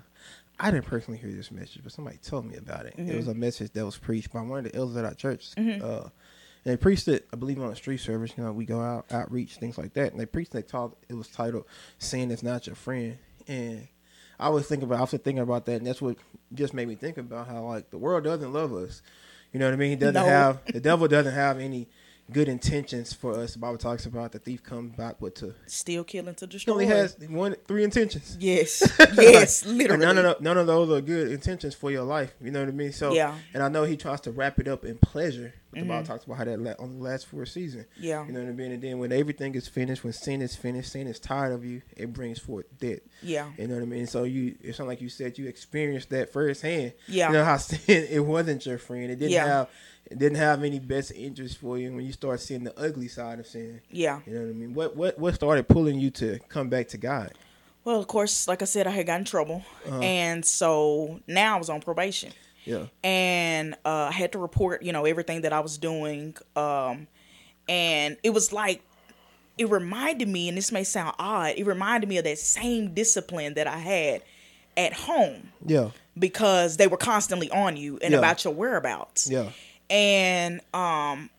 I 0.57 0.71
didn't 0.71 0.85
personally 0.85 1.19
hear 1.19 1.31
this 1.31 1.51
message, 1.51 1.81
but 1.83 1.91
somebody 1.91 2.15
told 2.17 2.45
me 2.45 2.56
about 2.56 2.85
it. 2.85 2.94
It 2.97 3.13
was 3.13 3.27
a 3.27 3.33
message 3.33 3.71
that 3.73 3.85
was 3.85 3.97
preached 3.97 4.31
by 4.31 4.39
one 4.41 4.65
of 4.65 4.71
the 4.71 4.77
elders 4.77 4.95
at 4.95 5.03
our 5.03 5.13
church. 5.13 5.50
Uh, 5.57 5.62
and 5.62 6.12
they 6.63 6.77
preached 6.77 7.09
it, 7.09 7.27
I 7.33 7.35
believe, 7.35 7.62
on 7.62 7.69
a 7.71 7.75
street 7.75 7.97
service. 8.00 8.31
You 8.38 8.45
know, 8.45 8.53
we 8.53 8.65
go 8.65 8.79
out, 8.79 9.06
outreach, 9.12 9.57
things 9.57 9.77
like 9.77 9.94
that. 9.95 10.12
And 10.13 10.19
they 10.19 10.25
preached. 10.25 10.53
They 10.53 10.62
taught. 10.62 10.95
It 11.09 11.13
was 11.15 11.27
titled 11.27 11.65
"Sin 12.00 12.31
is 12.31 12.41
Not 12.41 12.67
Your 12.67 12.75
Friend." 12.77 13.17
And 13.50 13.89
I 14.39 14.47
was 14.47 14.65
thinking 14.65 14.88
about. 14.88 15.00
I 15.00 15.01
was 15.01 15.11
thinking 15.11 15.39
about 15.39 15.65
that, 15.65 15.75
and 15.75 15.85
that's 15.88 16.01
what 16.01 16.15
just 16.53 16.73
made 16.73 16.88
me 16.88 16.95
think 16.95 17.18
about 17.18 17.47
how 17.49 17.66
like 17.66 17.90
the 17.92 17.97
world 17.97 18.23
doesn't 18.23 18.54
love 18.54 18.73
us. 18.73 19.01
You 19.51 19.59
know 19.59 19.66
what 19.68 19.73
I 19.73 19.75
mean? 19.78 19.90
He 19.90 19.95
doesn't 19.97 20.13
No. 20.16 20.23
have 20.25 20.61
the 20.66 20.80
devil 20.80 21.09
doesn't 21.09 21.33
have 21.33 21.59
any 21.59 21.90
good 22.31 22.47
intentions 22.49 23.13
for 23.13 23.33
us. 23.39 23.53
The 23.53 23.59
Bible 23.59 23.77
talks 23.77 24.05
about 24.05 24.31
the 24.31 24.39
thief 24.39 24.63
comes 24.63 24.95
back 24.95 25.21
with 25.21 25.35
to. 25.35 25.53
Still 25.67 26.03
killing 26.03 26.33
to 26.35 26.45
He 26.45 26.51
destroy. 26.51 26.73
only 26.73 26.85
has 26.87 27.17
one, 27.29 27.55
three 27.67 27.83
intentions. 27.83 28.37
Yes. 28.39 28.81
Yes. 29.15 29.63
And 29.65 29.77
literally. 29.77 30.05
none 30.05 30.17
of 30.17 30.23
the, 30.23 30.37
none 30.44 30.57
of 30.57 30.67
those 30.67 30.89
are 30.89 31.01
good 31.01 31.31
intentions 31.31 31.73
for 31.75 31.91
your 31.91 32.03
life. 32.03 32.33
You 32.41 32.51
know 32.51 32.59
what 32.61 32.69
I 32.69 32.71
mean? 32.71 32.91
So 32.91 33.13
Yeah. 33.13 33.35
And 33.53 33.61
I 33.63 33.69
know 33.69 33.83
he 33.83 33.95
tries 33.97 34.21
to 34.21 34.31
wrap 34.31 34.59
it 34.59 34.67
up 34.67 34.83
in 34.85 34.97
pleasure. 34.97 35.53
But 35.71 35.81
the 35.81 35.85
Bible 35.87 36.03
mm-hmm. 36.03 36.11
talks 36.11 36.25
about 36.25 36.37
how 36.37 36.45
that 36.45 36.59
la- 36.59 36.73
only 36.79 37.01
lasts 37.01 37.25
for 37.25 37.44
a 37.44 37.47
season. 37.47 37.85
Yeah. 37.99 38.25
You 38.25 38.31
know 38.31 38.39
what 38.39 38.49
I 38.49 38.53
mean? 38.53 38.71
And 38.71 38.81
then 38.81 38.97
when 38.99 39.11
everything 39.11 39.55
is 39.55 39.67
finished, 39.67 40.03
when 40.03 40.13
sin 40.13 40.41
is 40.41 40.55
finished, 40.55 40.91
sin 40.91 41.05
is 41.07 41.19
tired 41.19 41.51
of 41.53 41.65
you, 41.65 41.81
it 41.97 42.13
brings 42.13 42.39
forth 42.39 42.65
death. 42.79 42.99
Yeah. 43.21 43.49
You 43.57 43.67
know 43.67 43.75
what 43.75 43.83
I 43.83 43.85
mean? 43.85 44.07
So 44.07 44.23
you, 44.23 44.55
it's 44.61 44.79
not 44.79 44.87
like 44.87 45.01
you 45.01 45.09
said 45.09 45.37
you 45.37 45.47
experienced 45.47 46.09
that 46.11 46.31
firsthand. 46.31 46.94
Yeah. 47.07 47.27
You 47.27 47.33
know 47.33 47.45
how 47.45 47.57
sin, 47.57 48.07
it 48.09 48.23
wasn't 48.25 48.65
your 48.65 48.77
friend. 48.77 49.11
It 49.11 49.17
didn't 49.19 49.31
Yeah. 49.31 49.45
have, 49.47 49.69
it 50.12 50.19
didn't 50.19 50.38
have 50.38 50.64
any 50.64 50.80
best 50.80 51.12
interest 51.16 51.57
for 51.57 51.78
you. 51.78 51.92
When 51.94 52.06
you 52.06 52.12
start 52.12 52.40
seeing 52.40 52.64
the 52.64 52.78
ugly 52.80 53.07
side 53.07 53.40
of 53.40 53.47
sin, 53.47 53.81
Yeah. 53.92 54.19
you 54.28 54.33
know 54.33 54.42
what 54.42 54.50
I 54.50 54.54
mean? 54.54 54.74
What, 54.74 54.95
what, 54.95 55.19
what 55.19 55.35
started 55.35 55.68
pulling 55.68 56.00
you 56.00 56.12
to 56.12 56.40
come 56.50 56.69
back 56.69 56.88
to 56.90 56.97
God? 56.97 57.33
Well, 57.83 58.00
of 58.00 58.07
course, 58.07 58.47
like 58.47 58.62
I 58.62 58.66
said, 58.66 58.88
I 58.88 58.92
had 58.92 59.06
gotten 59.06 59.21
in 59.21 59.26
trouble, 59.26 59.64
and 60.02 60.44
so 60.44 61.19
now 61.28 61.56
I 61.56 61.59
was 61.59 61.69
on 61.69 61.81
probation, 61.81 62.31
Yeah. 62.66 62.85
and 63.04 63.76
uh, 63.85 64.07
I 64.09 64.12
had 64.12 64.31
to 64.31 64.40
report, 64.40 64.81
you 64.81 64.92
know, 64.92 65.06
everything 65.06 65.42
that 65.42 65.54
I 65.54 65.59
was 65.59 65.78
doing, 65.78 66.35
um, 66.56 67.07
and 67.69 68.18
it 68.24 68.31
was 68.31 68.52
like 68.52 68.81
it 69.57 69.69
reminded 69.69 70.28
me, 70.28 70.50
and 70.50 70.57
this 70.57 70.71
may 70.71 70.83
sound 70.83 71.16
odd, 71.19 71.54
it 71.57 71.66
reminded 71.66 72.09
me 72.09 72.18
of 72.18 72.24
that 72.26 72.38
same 72.40 72.94
discipline 72.94 73.54
that 73.54 73.68
I 73.68 73.78
had 73.78 74.21
at 74.76 74.92
home 74.94 75.52
Yeah. 75.66 75.92
because 76.19 76.76
they 76.78 76.88
were 76.88 76.97
constantly 76.97 77.50
on 77.52 77.78
you 77.78 77.97
and 78.02 78.12
Yeah. 78.12 78.18
about 78.18 78.44
your 78.44 78.54
whereabouts 78.54 79.30
Yeah. 79.30 79.52
And 79.89 80.61
um 80.73 81.30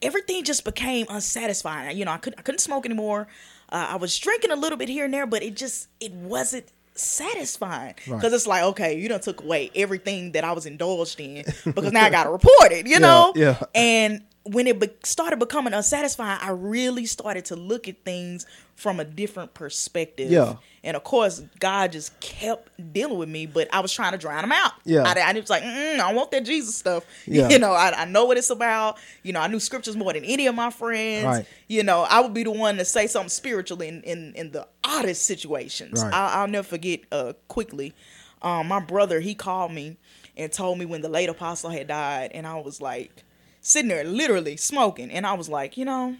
everything 0.00 0.42
just 0.44 0.64
became 0.64 1.06
unsatisfying 1.08 1.96
you 1.96 2.04
know 2.04 2.10
i 2.12 2.16
couldn't 2.16 2.38
i 2.38 2.42
couldn't 2.42 2.58
smoke 2.60 2.84
anymore 2.86 3.26
uh, 3.70 3.86
i 3.90 3.96
was 3.96 4.18
drinking 4.18 4.50
a 4.50 4.56
little 4.56 4.78
bit 4.78 4.88
here 4.88 5.04
and 5.04 5.14
there 5.14 5.26
but 5.26 5.42
it 5.42 5.54
just 5.56 5.88
it 6.00 6.12
wasn't 6.12 6.64
satisfying 6.94 7.94
because 8.04 8.22
Right. 8.22 8.32
it's 8.32 8.46
like 8.46 8.62
okay 8.64 8.98
you 8.98 9.08
done 9.08 9.20
took 9.20 9.42
away 9.42 9.70
everything 9.74 10.32
that 10.32 10.44
i 10.44 10.52
was 10.52 10.66
indulged 10.66 11.20
in 11.20 11.44
because 11.64 11.92
now 11.92 12.04
i 12.04 12.10
gotta 12.10 12.30
report 12.30 12.72
it 12.72 12.86
you 12.86 12.98
know 13.00 13.32
yeah. 13.36 13.62
and 13.74 14.22
when 14.44 14.66
it 14.66 14.80
be- 14.80 14.90
started 15.04 15.38
becoming 15.38 15.72
unsatisfying 15.72 16.38
i 16.42 16.50
really 16.50 17.06
started 17.06 17.44
to 17.44 17.54
look 17.56 17.86
at 17.88 18.04
things 18.04 18.44
from 18.74 18.98
a 18.98 19.04
different 19.04 19.54
perspective 19.54 20.30
Yeah. 20.30 20.56
and 20.82 20.96
of 20.96 21.04
course 21.04 21.40
god 21.60 21.92
just 21.92 22.18
kept 22.20 22.68
dealing 22.92 23.18
with 23.18 23.28
me 23.28 23.46
but 23.46 23.72
i 23.72 23.78
was 23.80 23.92
trying 23.92 24.12
to 24.12 24.18
drown 24.18 24.42
him 24.42 24.50
out 24.52 24.72
Yeah. 24.84 25.02
i, 25.06 25.12
I 25.20 25.32
was 25.32 25.48
like 25.48 25.62
i 25.62 26.12
want 26.12 26.32
that 26.32 26.44
jesus 26.44 26.74
stuff 26.74 27.04
Yeah. 27.26 27.48
you 27.50 27.58
know 27.60 27.72
I, 27.72 27.92
I 28.02 28.04
know 28.06 28.24
what 28.24 28.36
it's 28.36 28.50
about 28.50 28.98
you 29.22 29.32
know 29.32 29.40
i 29.40 29.46
knew 29.46 29.60
scriptures 29.60 29.96
more 29.96 30.12
than 30.12 30.24
any 30.24 30.46
of 30.48 30.54
my 30.56 30.70
friends 30.70 31.24
Right. 31.24 31.46
you 31.68 31.84
know 31.84 32.02
i 32.02 32.20
would 32.20 32.34
be 32.34 32.42
the 32.42 32.50
one 32.50 32.76
to 32.78 32.84
say 32.84 33.06
something 33.06 33.28
spiritual 33.28 33.80
in 33.82 34.02
in, 34.02 34.32
in 34.34 34.50
the 34.50 34.66
oddest 34.82 35.24
situations 35.24 36.02
Right. 36.02 36.12
I, 36.12 36.40
i'll 36.40 36.48
never 36.48 36.66
forget 36.66 37.00
uh 37.12 37.34
quickly 37.46 37.94
um 38.42 38.66
my 38.66 38.80
brother 38.80 39.20
he 39.20 39.34
called 39.36 39.70
me 39.72 39.98
and 40.36 40.50
told 40.50 40.78
me 40.78 40.84
when 40.86 41.00
the 41.02 41.08
late 41.08 41.28
apostle 41.28 41.70
had 41.70 41.86
died 41.86 42.32
and 42.34 42.44
i 42.46 42.58
was 42.60 42.80
like 42.80 43.22
sitting 43.62 43.88
there 43.88 44.04
literally 44.04 44.56
smoking 44.58 45.10
and 45.10 45.26
i 45.26 45.32
was 45.32 45.48
like 45.48 45.76
you 45.78 45.84
know 45.86 46.14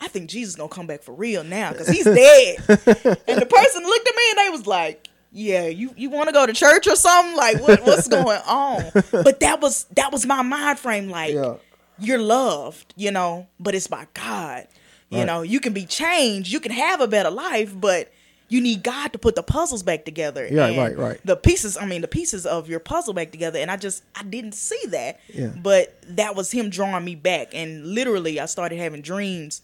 I 0.00 0.08
think 0.08 0.28
Jesus 0.30 0.56
gonna 0.56 0.68
come 0.68 0.88
back 0.88 1.04
for 1.04 1.12
real 1.14 1.44
now 1.44 1.70
because 1.70 1.86
he's 1.86 2.04
dead. 2.06 2.56
and 2.66 3.40
the 3.40 3.46
person 3.48 3.82
looked 3.84 4.08
at 4.08 4.16
me 4.16 4.22
and 4.30 4.38
they 4.38 4.48
was 4.50 4.66
like, 4.66 5.06
yeah, 5.30 5.66
you, 5.68 5.94
you 5.96 6.10
want 6.10 6.28
to 6.28 6.32
go 6.32 6.44
to 6.44 6.52
church 6.52 6.88
or 6.88 6.96
something? 6.96 7.36
Like, 7.36 7.60
what, 7.60 7.84
what's 7.84 8.08
going 8.08 8.40
on? 8.48 8.90
But 9.12 9.38
that 9.40 9.60
was 9.60 9.84
that 9.94 10.10
was 10.10 10.26
my 10.26 10.42
mind 10.42 10.80
frame. 10.80 11.08
Like, 11.08 11.34
Yeah. 11.34 11.54
you're 12.00 12.18
loved, 12.18 12.92
you 12.96 13.12
know, 13.12 13.46
but 13.60 13.76
it's 13.76 13.86
by 13.86 14.08
God. 14.14 14.66
You 15.08 15.18
Right. 15.18 15.26
know, 15.26 15.42
you 15.42 15.60
can 15.60 15.72
be 15.72 15.86
changed, 15.86 16.50
you 16.52 16.58
can 16.58 16.72
have 16.72 17.00
a 17.00 17.06
better 17.06 17.30
life, 17.30 17.72
but 17.80 18.10
you 18.52 18.60
need 18.60 18.82
God 18.82 19.12
to 19.14 19.18
put 19.18 19.34
the 19.34 19.42
puzzles 19.42 19.82
back 19.82 20.04
together. 20.04 20.46
Yeah, 20.50 20.66
and 20.66 20.76
right, 20.76 20.96
right. 20.96 21.20
The 21.24 21.36
pieces, 21.36 21.76
I 21.76 21.86
mean, 21.86 22.02
the 22.02 22.08
pieces 22.08 22.44
of 22.44 22.68
your 22.68 22.80
puzzle 22.80 23.14
back 23.14 23.30
together, 23.30 23.58
and 23.58 23.70
I 23.70 23.76
just 23.76 24.02
I 24.14 24.22
didn't 24.24 24.52
see 24.52 24.80
that. 24.88 25.20
Yeah. 25.32 25.52
But 25.56 25.96
that 26.16 26.36
was 26.36 26.50
him 26.52 26.68
drawing 26.70 27.04
me 27.04 27.14
back, 27.14 27.54
and 27.54 27.86
literally, 27.86 28.38
I 28.40 28.46
started 28.46 28.76
having 28.78 29.00
dreams 29.00 29.62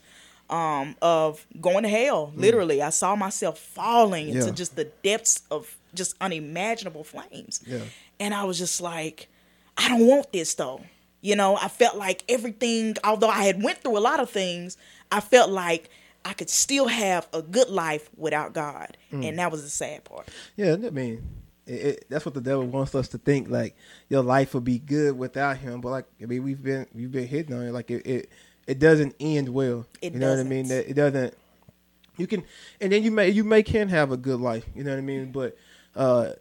um, 0.51 0.97
of 1.03 1.45
going 1.61 1.83
to 1.83 1.89
hell. 1.91 2.33
Literally, 2.35 2.81
I 2.83 2.91
saw 2.91 3.15
myself 3.15 3.59
falling 3.59 4.29
into 4.29 4.41
Mm. 4.45 4.47
Yeah. 4.47 4.53
just 4.55 4.77
the 4.77 4.85
depths 5.05 5.43
of 5.51 5.77
just 5.95 6.15
unimaginable 6.21 7.05
flames. 7.05 7.61
Yeah. 7.67 7.81
And 8.21 8.33
I 8.35 8.45
was 8.45 8.59
just 8.59 8.81
like, 8.81 9.29
I 9.77 9.89
don't 9.89 10.07
want 10.07 10.33
this 10.33 10.55
though. 10.55 10.81
You 11.21 11.35
know, 11.37 11.57
I 11.57 11.69
felt 11.69 11.97
like 11.97 12.25
everything, 12.29 12.97
although 13.05 13.29
I 13.29 13.43
had 13.45 13.63
went 13.63 13.79
through 13.83 13.99
a 13.99 14.01
lot 14.01 14.21
of 14.21 14.31
things, 14.31 14.77
I 15.11 15.21
felt 15.21 15.51
like 15.51 15.91
I 16.29 16.35
could 16.35 16.51
still 16.51 16.89
have 16.89 17.27
a 17.33 17.41
good 17.41 17.71
life 17.71 18.11
without 18.15 18.53
God. 18.53 18.99
Mm. 19.11 19.27
And 19.27 19.39
that 19.39 19.51
was 19.51 19.63
the 19.63 19.71
sad 19.71 20.05
part. 20.05 20.29
Yeah, 20.57 20.75
I 20.75 20.91
mean, 20.91 21.27
it, 21.67 21.73
it, 21.73 22.05
that's 22.11 22.27
what 22.27 22.35
the 22.35 22.43
devil 22.43 22.67
wants 22.67 22.95
us 22.95 23.09
to 23.09 23.19
think. 23.19 23.49
Like 23.49 23.75
your 24.11 24.23
life 24.23 24.53
will 24.53 24.61
be 24.61 24.79
good 24.79 25.17
without 25.17 25.57
him, 25.57 25.81
but 25.81 25.89
like 25.89 26.05
I 26.23 26.27
mean, 26.27 26.43
we've 26.45 26.63
been 26.63 26.87
we've 26.95 27.11
been 27.11 27.27
hitting 27.27 27.55
on 27.57 27.63
it. 27.63 27.73
Like 27.73 27.91
it 27.91 28.07
it, 28.07 28.31
it 28.67 28.79
doesn't 28.79 29.17
end 29.19 29.49
well. 29.49 29.87
It 30.03 30.13
you 30.13 30.19
know 30.19 30.29
what 30.29 30.39
I 30.39 30.43
mean? 30.43 30.69
That 30.69 30.91
it 30.91 30.95
doesn't. 30.95 31.33
You 32.19 32.27
can, 32.27 32.43
and 32.81 32.93
then 32.93 33.03
you 33.03 33.11
may 33.11 33.31
you 33.31 33.43
may 33.43 33.63
can 33.63 33.89
have 33.89 34.13
a 34.13 34.19
good 34.19 34.39
life. 34.39 34.67
You 34.75 34.85
know 34.85 34.91
what 34.91 34.99
I 34.99 35.03
mean? 35.03 35.33
But 35.33 35.57
uh, 35.97 36.33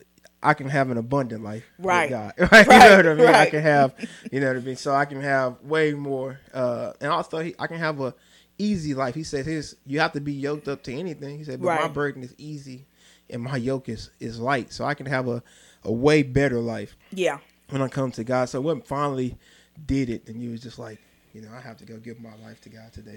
I 0.43 0.53
can 0.53 0.67
have 0.67 0.89
an 0.91 0.97
abundant 0.97 1.43
life, 1.43 1.63
with 1.77 1.85
Right. 1.85 2.09
God. 2.09 2.33
Right? 2.51 2.65
you 2.67 2.73
know 2.73 2.79
Right, 2.79 2.97
what 2.97 3.07
I 3.07 3.13
mean? 3.15 3.27
I 3.27 3.49
can 3.49 3.61
have, 3.61 3.93
you 4.31 4.39
know 4.41 4.47
what 4.47 4.57
I 4.57 4.59
mean. 4.59 4.75
So 4.75 4.93
I 4.93 5.05
can 5.05 5.21
have 5.21 5.61
way 5.61 5.93
more, 5.93 6.39
uh, 6.53 6.91
and 6.99 7.09
also 7.11 7.37
I 7.37 7.67
can 7.67 7.77
have 7.77 8.01
a 8.01 8.13
easy 8.57 8.93
life. 8.93 9.15
He 9.15 9.23
says 9.23 9.45
his 9.45 9.75
you 9.85 9.99
have 9.99 10.13
to 10.13 10.21
be 10.21 10.33
yoked 10.33 10.67
up 10.67 10.83
to 10.83 10.93
anything. 10.93 11.37
He 11.37 11.43
said, 11.43 11.61
but 11.61 11.79
my 11.79 11.87
burden 11.87 12.23
is 12.23 12.33
easy, 12.37 12.85
and 13.29 13.41
my 13.41 13.57
yoke 13.57 13.89
is 13.89 14.09
is 14.19 14.39
light. 14.39 14.71
So 14.73 14.85
I 14.85 14.93
can 14.93 15.05
have 15.05 15.27
a 15.27 15.43
a 15.83 15.91
way 15.91 16.23
better 16.23 16.59
life 16.59 16.97
Yeah. 17.11 17.37
when 17.69 17.81
I 17.81 17.87
come 17.87 18.11
to 18.11 18.23
God. 18.23 18.49
So 18.49 18.59
when 18.61 18.81
finally 18.81 19.37
did 19.85 20.09
it, 20.09 20.27
and 20.27 20.41
you 20.41 20.51
was 20.51 20.61
just 20.61 20.79
like, 20.79 20.99
you 21.33 21.41
know, 21.41 21.49
I 21.55 21.61
have 21.61 21.77
to 21.77 21.85
go 21.85 21.97
give 21.97 22.19
my 22.19 22.35
life 22.43 22.59
to 22.61 22.69
God 22.69 22.91
today. 22.91 23.15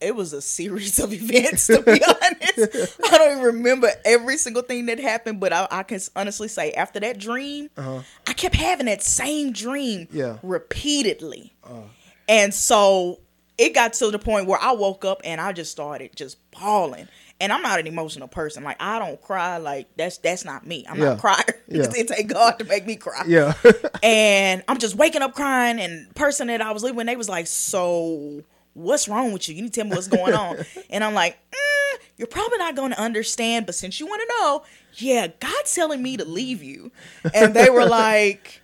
It 0.00 0.14
was 0.14 0.32
a 0.32 0.40
series 0.40 0.98
of 0.98 1.12
events, 1.20 1.66
to 1.66 1.82
be 1.82 1.92
honest. 2.02 2.98
I 3.04 3.18
don't 3.18 3.32
even 3.32 3.42
remember 3.56 3.90
every 4.04 4.38
single 4.38 4.62
thing 4.62 4.86
that 4.86 4.98
happened, 4.98 5.40
but 5.40 5.52
I, 5.52 5.66
I 5.70 5.82
can 5.82 6.00
honestly 6.16 6.48
say 6.48 6.72
after 6.72 7.00
that 7.00 7.18
dream, 7.18 7.68
Uh-huh. 7.76 8.00
I 8.26 8.32
kept 8.32 8.54
having 8.54 8.86
that 8.86 9.02
same 9.02 9.52
dream 9.52 10.08
Yeah. 10.12 10.38
repeatedly. 10.42 11.52
Uh, 11.64 11.82
And 12.28 12.54
so 12.54 13.20
it 13.60 13.74
got 13.74 13.92
to 13.94 14.10
the 14.10 14.18
point 14.18 14.46
where 14.46 14.58
I 14.60 14.72
woke 14.72 15.04
up 15.04 15.20
and 15.24 15.40
I 15.40 15.52
just 15.52 15.70
started 15.70 16.16
just 16.16 16.38
bawling. 16.50 17.06
And 17.42 17.52
I'm 17.52 17.62
not 17.62 17.78
an 17.80 17.86
emotional 17.86 18.28
person. 18.28 18.64
Like 18.64 18.76
I 18.80 18.98
don't 18.98 19.20
cry. 19.20 19.56
Like 19.58 19.88
that's 19.96 20.18
that's 20.18 20.44
not 20.44 20.66
me. 20.66 20.84
I'm 20.88 20.98
Yeah. 20.98 21.04
not 21.10 21.18
a 21.18 21.20
crier. 21.20 21.44
Yeah. 21.68 21.86
it 21.94 22.08
take 22.08 22.26
God 22.28 22.58
to 22.58 22.64
make 22.64 22.84
me 22.86 22.96
cry. 22.96 23.24
yeah, 23.26 23.52
And 24.02 24.62
I'm 24.68 24.78
just 24.78 24.94
waking 24.96 25.22
up 25.22 25.34
crying. 25.34 25.78
And 25.80 26.12
person 26.14 26.48
that 26.48 26.60
I 26.60 26.72
was 26.72 26.82
living 26.82 26.96
with, 26.96 27.06
they 27.06 27.16
was 27.16 27.28
like, 27.28 27.46
"So 27.46 28.42
what's 28.74 29.08
wrong 29.08 29.32
with 29.32 29.48
you? 29.48 29.54
You 29.54 29.62
need 29.62 29.72
to 29.72 29.80
tell 29.80 29.88
me 29.88 29.94
what's 29.96 30.08
going 30.08 30.34
on." 30.34 30.58
and 30.90 31.02
I'm 31.04 31.14
like, 31.14 31.38
mm, 31.52 31.98
"You're 32.16 32.26
probably 32.28 32.58
not 32.58 32.74
going 32.76 32.90
to 32.92 33.00
understand, 33.00 33.66
but 33.66 33.74
since 33.74 34.00
you 34.00 34.06
want 34.06 34.20
to 34.22 34.34
know, 34.40 34.62
yeah, 34.96 35.28
God's 35.38 35.74
telling 35.74 36.02
me 36.02 36.16
to 36.16 36.24
leave 36.24 36.62
you." 36.62 36.90
And 37.32 37.54
they 37.54 37.70
were 37.70 37.86
like, 37.86 38.60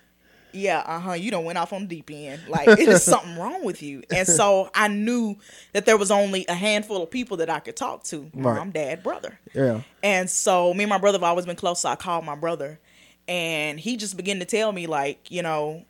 "Yeah, 0.57 0.79
uh 0.85 0.99
huh. 0.99 1.13
You 1.13 1.31
don't 1.31 1.45
went 1.45 1.57
off 1.57 1.71
on 1.73 1.81
the 1.87 1.87
deep 1.87 2.09
end. 2.11 2.41
Like 2.49 2.67
it 2.67 2.87
is 2.89 3.03
something 3.13 3.37
wrong 3.37 3.63
with 3.63 3.81
you." 3.81 4.03
And 4.09 4.27
so 4.27 4.69
I 4.75 4.87
knew 4.87 5.37
that 5.73 5.85
there 5.85 5.97
was 5.97 6.11
only 6.11 6.45
a 6.49 6.53
handful 6.53 7.01
of 7.03 7.09
people 7.11 7.37
that 7.37 7.49
I 7.49 7.59
could 7.59 7.75
talk 7.75 8.03
to: 8.05 8.29
Right. 8.33 8.55
mom, 8.57 8.71
dad, 8.71 9.03
brother. 9.03 9.39
yeah, 9.53 9.81
And 10.03 10.29
so 10.29 10.73
me 10.73 10.83
and 10.83 10.89
my 10.89 10.97
brother 10.97 11.17
have 11.17 11.23
always 11.23 11.45
been 11.45 11.55
close. 11.55 11.81
So 11.81 11.89
I 11.89 11.95
called 11.95 12.25
my 12.25 12.35
brother, 12.35 12.79
and 13.27 13.79
he 13.79 13.97
just 13.97 14.17
began 14.17 14.39
to 14.39 14.45
tell 14.45 14.71
me 14.71 14.87
like, 14.87 15.31
you 15.31 15.41
know, 15.41 15.83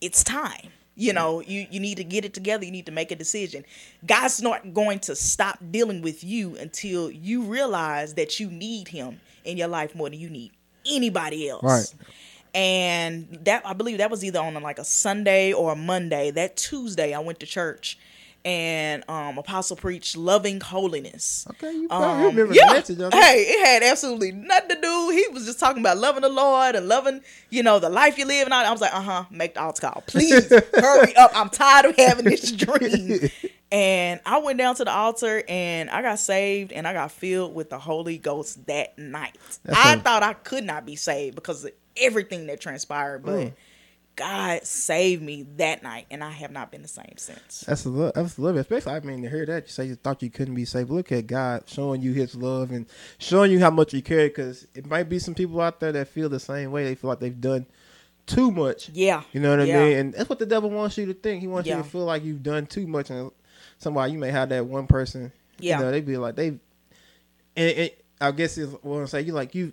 it's 0.00 0.22
time. 0.24 0.68
You 0.96 1.14
know, 1.14 1.40
you 1.40 1.66
you 1.70 1.80
need 1.80 1.96
to 1.96 2.04
get 2.04 2.26
it 2.26 2.34
together. 2.34 2.62
You 2.64 2.70
need 2.72 2.84
to 2.86 2.92
make 2.92 3.10
a 3.10 3.16
decision. 3.16 3.64
God's 4.04 4.42
not 4.42 4.74
going 4.74 4.98
to 5.00 5.16
stop 5.16 5.58
dealing 5.70 6.02
with 6.02 6.22
you 6.22 6.56
until 6.56 7.10
you 7.10 7.42
realize 7.44 8.14
that 8.14 8.38
you 8.38 8.50
need 8.50 8.88
Him 8.88 9.18
in 9.44 9.56
your 9.56 9.68
life 9.68 9.94
more 9.94 10.10
than 10.10 10.18
you 10.18 10.28
need 10.28 10.52
anybody 10.84 11.48
else. 11.48 11.62
Right. 11.62 11.94
And 12.54 13.38
that 13.44 13.64
I 13.64 13.72
believe 13.74 13.98
that 13.98 14.10
was 14.10 14.24
either 14.24 14.40
on 14.40 14.54
like 14.54 14.78
a 14.78 14.84
Sunday 14.84 15.52
or 15.52 15.72
a 15.72 15.76
Monday. 15.76 16.30
That 16.30 16.56
Tuesday, 16.56 17.14
I 17.14 17.20
went 17.20 17.38
to 17.40 17.46
church, 17.46 17.96
and 18.44 19.04
um, 19.08 19.38
Apostle 19.38 19.76
preached 19.76 20.16
loving 20.16 20.60
holiness. 20.60 21.46
okay. 21.50 21.72
You, 21.72 21.82
Um, 21.90 22.02
probably 22.02 22.26
remember 22.26 22.54
yeah. 22.54 22.80
the 22.80 22.94
message. 22.96 23.12
Hey, 23.14 23.42
it 23.48 23.66
had 23.66 23.82
absolutely 23.84 24.32
nothing 24.32 24.70
to 24.76 24.80
do. 24.80 25.10
He 25.10 25.28
was 25.32 25.44
just 25.46 25.60
talking 25.60 25.80
about 25.80 25.98
loving 25.98 26.22
the 26.22 26.28
Lord 26.28 26.74
and 26.74 26.88
loving, 26.88 27.20
you 27.50 27.62
know, 27.62 27.78
the 27.78 27.90
life 27.90 28.18
you 28.18 28.24
live. 28.24 28.46
And 28.46 28.54
all. 28.54 28.64
I 28.64 28.72
was 28.72 28.80
like, 28.80 28.94
uh 28.94 29.00
huh, 29.02 29.24
make 29.30 29.54
the 29.54 29.60
altar 29.62 29.82
call. 29.88 30.02
Please 30.06 30.48
hurry 30.74 31.14
up. 31.16 31.30
I'm 31.34 31.50
tired 31.50 31.84
of 31.86 31.96
having 31.96 32.24
this 32.24 32.50
dream. 32.50 33.28
And 33.72 34.18
I 34.26 34.38
went 34.38 34.58
down 34.58 34.74
to 34.76 34.84
the 34.84 34.90
altar 34.90 35.44
and 35.48 35.88
I 35.90 36.02
got 36.02 36.18
saved 36.18 36.72
and 36.72 36.88
I 36.88 36.92
got 36.92 37.12
filled 37.12 37.54
with 37.54 37.70
the 37.70 37.78
Holy 37.78 38.18
Ghost 38.18 38.66
that 38.66 38.98
night. 38.98 39.36
That's 39.64 39.78
I 39.78 39.94
a- 39.94 40.00
thought 40.00 40.24
I 40.24 40.32
could 40.32 40.64
not 40.64 40.84
be 40.84 40.96
saved 40.96 41.36
because 41.36 41.68
everything 41.96 42.46
that 42.48 42.60
transpired, 42.60 43.24
but 43.24 43.32
Mm. 43.32 43.52
God 44.16 44.64
saved 44.64 45.22
me 45.22 45.46
that 45.56 45.82
night 45.82 46.06
and 46.10 46.22
I 46.22 46.30
have 46.30 46.50
not 46.50 46.70
been 46.70 46.82
the 46.82 46.88
same 46.88 47.14
since. 47.16 47.60
That's 47.60 47.86
a 47.86 47.88
love. 47.88 48.12
That's 48.14 48.36
a 48.36 48.42
love. 48.42 48.56
Especially, 48.56 48.92
I 48.92 49.00
mean, 49.00 49.22
to 49.22 49.30
hear 49.30 49.46
that 49.46 49.62
you 49.64 49.68
say 49.70 49.86
you 49.86 49.94
thought 49.94 50.22
you 50.22 50.28
couldn't 50.28 50.54
be 50.54 50.66
saved. 50.66 50.90
Look 50.90 51.10
at 51.10 51.26
God 51.26 51.62
showing 51.66 52.02
you 52.02 52.12
His 52.12 52.34
love 52.34 52.70
and 52.70 52.84
showing 53.18 53.50
you 53.50 53.60
how 53.60 53.70
much 53.70 53.92
He 53.92 54.02
care. 54.02 54.28
Because 54.28 54.66
it 54.74 54.84
might 54.84 55.08
be 55.08 55.18
some 55.18 55.34
people 55.34 55.58
out 55.60 55.80
there 55.80 55.92
that 55.92 56.08
feel 56.08 56.28
the 56.28 56.40
same 56.40 56.70
way. 56.70 56.84
They 56.84 56.96
feel 56.96 57.08
like 57.08 57.20
they've 57.20 57.40
done 57.40 57.64
too 58.26 58.50
much. 58.50 58.90
Yeah. 58.90 59.22
You 59.32 59.40
know 59.40 59.56
what 59.56 59.66
Yeah. 59.66 59.80
I 59.80 59.84
mean? 59.84 59.96
And 59.96 60.12
that's 60.12 60.28
what 60.28 60.38
the 60.38 60.44
devil 60.46 60.68
wants 60.68 60.98
you 60.98 61.06
to 61.06 61.14
think. 61.14 61.40
He 61.40 61.46
wants 61.46 61.66
you 61.68 61.76
to 61.76 61.84
feel 61.84 62.04
like 62.04 62.22
you've 62.22 62.42
done 62.42 62.66
too 62.66 62.86
much. 62.86 63.08
And 63.08 63.30
somebody 63.78 64.12
you 64.12 64.18
may 64.18 64.30
have 64.32 64.50
that 64.50 64.66
one 64.66 64.86
person. 64.86 65.32
Yeah. 65.58 65.78
You 65.78 65.84
know, 65.84 65.90
they 65.92 66.00
be 66.02 66.18
like 66.18 66.36
they. 66.36 66.48
And, 66.48 66.60
and 67.56 67.90
I 68.20 68.32
guess 68.32 68.58
is 68.58 68.68
what 68.82 68.98
I'm 68.98 69.06
saying. 69.06 69.26
You 69.26 69.32
like 69.32 69.54
you. 69.54 69.72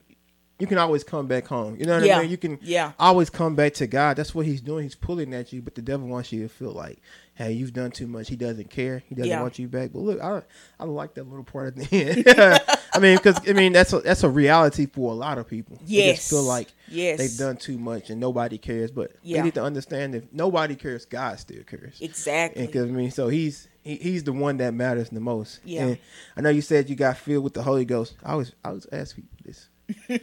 You 0.60 0.66
can 0.66 0.80
always 0.80 1.04
come 1.04 1.28
back 1.28 1.46
home. 1.46 1.76
You 1.78 1.86
know 1.86 1.98
what 1.98 2.06
Yeah. 2.06 2.18
I 2.18 2.22
mean? 2.22 2.32
You 2.32 2.38
can 2.38 2.58
Yeah. 2.64 2.94
always 3.00 3.30
come 3.30 3.54
back 3.56 3.76
to 3.76 3.86
God. 3.86 4.18
That's 4.18 4.34
what 4.34 4.46
he's 4.48 4.60
doing. 4.62 4.84
He's 4.84 4.96
pulling 4.96 5.32
at 5.36 5.54
you, 5.54 5.62
but 5.62 5.76
the 5.76 5.84
devil 5.84 6.08
wants 6.08 6.32
you 6.32 6.42
to 6.42 6.50
feel 6.50 6.72
like, 6.72 7.00
hey, 7.36 7.52
you've 7.52 7.74
done 7.74 7.92
too 7.92 8.08
much. 8.08 8.28
He 8.30 8.36
doesn't 8.36 8.72
care. 8.72 9.04
He 9.08 9.14
doesn't 9.14 9.30
Yeah. 9.30 9.42
want 9.44 9.60
you 9.60 9.68
back. 9.68 9.92
But 9.94 10.00
look, 10.00 10.20
I 10.20 10.42
I 10.80 10.86
like 10.86 11.14
that 11.14 11.28
little 11.30 11.44
part 11.44 11.68
at 11.68 11.76
the 11.76 11.88
end. 11.92 12.70
I 12.94 13.00
mean, 13.00 13.18
because 13.18 13.40
I 13.48 13.54
mean 13.54 13.72
that's 13.72 13.94
a, 13.94 14.00
that's 14.00 14.24
a 14.24 14.30
reality 14.30 14.88
for 14.88 15.12
a 15.12 15.16
lot 15.16 15.38
of 15.38 15.48
people. 15.48 15.78
They 15.86 15.94
Yes. 16.08 16.16
just 16.18 16.30
feel 16.32 16.42
like 16.44 16.70
Yes. 16.90 17.20
they've 17.20 17.38
done 17.38 17.58
too 17.58 17.78
much 17.78 18.10
and 18.10 18.20
nobody 18.20 18.58
cares. 18.58 18.90
But 18.90 19.12
Yeah. 19.22 19.38
they 19.38 19.44
need 19.44 19.54
to 19.56 19.64
understand 19.64 20.16
if 20.16 20.24
nobody 20.34 20.74
cares, 20.76 21.06
God 21.06 21.40
still 21.40 21.62
cares. 21.64 22.00
Exactly. 22.02 22.64
And 22.64 22.74
'cause, 22.74 22.84
I 22.84 22.92
mean, 22.92 23.12
so 23.12 23.28
he's 23.28 23.68
he's 23.84 24.24
the 24.24 24.34
one 24.34 24.58
that 24.58 24.74
matters 24.74 25.10
the 25.12 25.20
most. 25.20 25.60
Yeah. 25.64 25.84
And 25.84 25.98
I 26.36 26.42
know 26.42 26.50
you 26.50 26.62
said 26.64 26.90
you 26.90 26.96
got 26.96 27.18
filled 27.18 27.44
with 27.44 27.54
the 27.54 27.62
Holy 27.62 27.86
Ghost. 27.86 28.16
I 28.24 28.34
was 28.34 28.54
I 28.66 28.72
was 28.72 28.88
asking 28.92 29.26
you 29.32 29.46
this. 29.46 29.68
You 30.08 30.20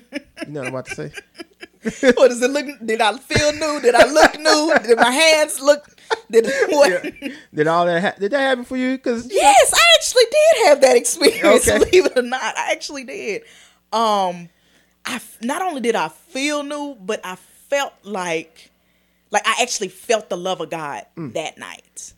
know 0.49 0.61
what 0.61 0.67
I'm 0.67 0.75
about 0.75 0.87
to 0.87 0.95
say? 0.95 1.13
what 2.15 2.29
does 2.29 2.41
it 2.43 2.51
look? 2.51 2.67
Did 2.85 3.01
I 3.01 3.17
feel 3.19 3.53
new? 3.53 3.81
Did 3.81 3.95
I 3.95 4.07
look 4.11 4.39
new? 4.39 4.75
Did 4.87 4.99
my 4.99 5.11
hands 5.11 5.61
look? 5.61 5.85
Did 6.31 6.47
what? 6.71 7.03
Did 7.55 7.67
all 7.67 7.87
that 7.87 8.03
ha- 8.03 8.15
did 8.19 8.33
that 8.33 8.41
happen 8.41 8.65
for 8.65 8.77
you? 8.77 8.97
Because 8.97 9.31
Yes, 9.31 9.73
I 9.75 9.83
actually 9.97 10.25
did 10.31 10.67
have 10.69 10.81
that 10.83 10.97
experience. 10.97 11.69
Okay. 11.69 11.79
Believe 11.79 12.07
it 12.07 12.19
or 12.19 12.23
not, 12.23 12.41
I 12.57 12.73
actually 12.73 13.05
did. 13.05 13.43
Um, 13.93 14.49
I 15.07 15.17
f- 15.17 15.39
not 15.43 15.61
only 15.63 15.81
did 15.81 15.95
I 15.95 16.09
feel 16.09 16.63
new, 16.63 16.97
but 17.01 17.21
I 17.25 17.37
felt 17.69 17.93
like, 18.03 18.71
like 19.31 19.47
I 19.47 19.57
actually 19.63 19.89
felt 19.89 20.29
the 20.31 20.37
love 20.37 20.61
of 20.61 20.71
God 20.71 21.05
Mm. 21.17 21.35
that 21.35 21.59
night. 21.59 22.13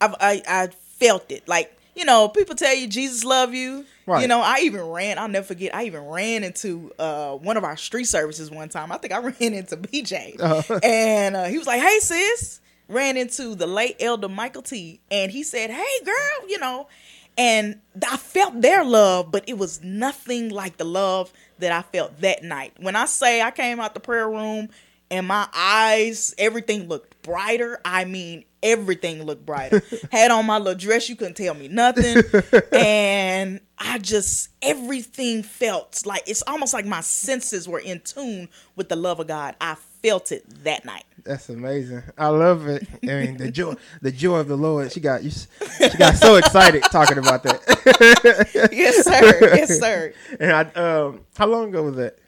I've, 0.00 0.14
I 0.20 0.42
I 0.48 0.68
felt 0.98 1.30
it. 1.30 1.46
Like 1.46 1.77
you 1.98 2.04
know, 2.04 2.28
people 2.28 2.54
tell 2.54 2.74
you 2.74 2.86
Jesus 2.86 3.24
love 3.24 3.52
you. 3.52 3.84
Right. 4.06 4.22
You 4.22 4.28
know, 4.28 4.40
I 4.40 4.60
even 4.62 4.82
ran. 4.82 5.18
I'll 5.18 5.28
never 5.28 5.44
forget. 5.46 5.74
I 5.74 5.84
even 5.84 6.06
ran 6.06 6.44
into 6.44 6.92
uh, 6.98 7.32
one 7.34 7.56
of 7.58 7.64
our 7.64 7.76
street 7.76 8.04
services 8.04 8.50
one 8.50 8.68
time. 8.70 8.90
I 8.92 8.96
think 8.98 9.12
I 9.12 9.18
ran 9.18 9.34
into 9.54 9.76
BJ, 9.76 10.40
Uh-huh. 10.40 10.80
and 10.82 11.36
uh, 11.36 11.44
he 11.44 11.58
was 11.58 11.66
like, 11.66 11.82
"Hey, 11.82 11.98
sis." 12.00 12.60
Ran 12.90 13.18
into 13.18 13.54
the 13.54 13.66
late 13.66 13.96
elder 14.00 14.30
Michael 14.30 14.62
T, 14.62 15.00
and 15.10 15.30
he 15.30 15.42
said, 15.42 15.68
"Hey, 15.70 16.04
girl," 16.06 16.48
you 16.48 16.58
know, 16.58 16.88
and 17.36 17.80
I 18.10 18.16
felt 18.16 18.62
their 18.62 18.82
love, 18.82 19.30
but 19.30 19.44
it 19.46 19.58
was 19.58 19.82
nothing 19.84 20.48
like 20.48 20.78
the 20.78 20.84
love 20.86 21.30
that 21.58 21.70
I 21.70 21.82
felt 21.82 22.20
that 22.22 22.42
night. 22.42 22.72
When 22.80 22.96
I 22.96 23.04
say 23.04 23.42
I 23.42 23.50
came 23.50 23.78
out 23.78 23.92
the 23.92 24.00
prayer 24.00 24.26
room 24.30 24.70
and 25.10 25.26
my 25.26 25.48
eyes, 25.54 26.34
everything 26.38 26.88
looked 26.88 27.22
brighter. 27.22 27.80
I 27.84 28.04
mean, 28.04 28.44
everything 28.62 29.24
looked 29.24 29.46
brighter. 29.46 29.82
Had 30.12 30.30
on 30.30 30.46
my 30.46 30.58
little 30.58 30.78
dress, 30.78 31.08
you 31.08 31.16
couldn't 31.16 31.36
tell 31.36 31.54
me 31.54 31.68
nothing. 31.68 32.22
and 32.72 33.60
I 33.78 33.98
just, 33.98 34.50
everything 34.60 35.42
felt 35.42 36.04
like 36.04 36.22
it's 36.26 36.42
almost 36.46 36.74
like 36.74 36.84
my 36.84 37.00
senses 37.00 37.68
were 37.68 37.78
in 37.78 38.00
tune 38.00 38.48
with 38.76 38.88
the 38.88 38.96
love 38.96 39.20
of 39.20 39.28
God. 39.28 39.56
I 39.60 39.76
felt 40.02 40.30
it 40.30 40.44
that 40.64 40.84
night. 40.84 41.04
That's 41.24 41.48
amazing. 41.48 42.02
I 42.16 42.28
love 42.28 42.66
it. 42.68 42.86
I 43.02 43.06
mean, 43.06 43.36
the 43.36 43.50
joy, 43.50 43.74
the 44.02 44.12
joy 44.12 44.38
of 44.38 44.48
the 44.48 44.56
Lord. 44.56 44.92
She 44.92 45.00
got 45.00 45.22
you. 45.22 45.30
She 45.30 45.96
got 45.98 46.16
so 46.16 46.36
excited 46.36 46.82
talking 46.84 47.18
about 47.18 47.42
that. 47.44 48.70
yes, 48.72 49.04
sir. 49.04 49.56
Yes, 49.56 49.78
sir. 49.78 50.12
And 50.38 50.52
I, 50.52 50.60
um, 50.72 51.20
how 51.36 51.46
long 51.46 51.68
ago 51.68 51.82
was 51.84 51.96
that? 51.96 52.18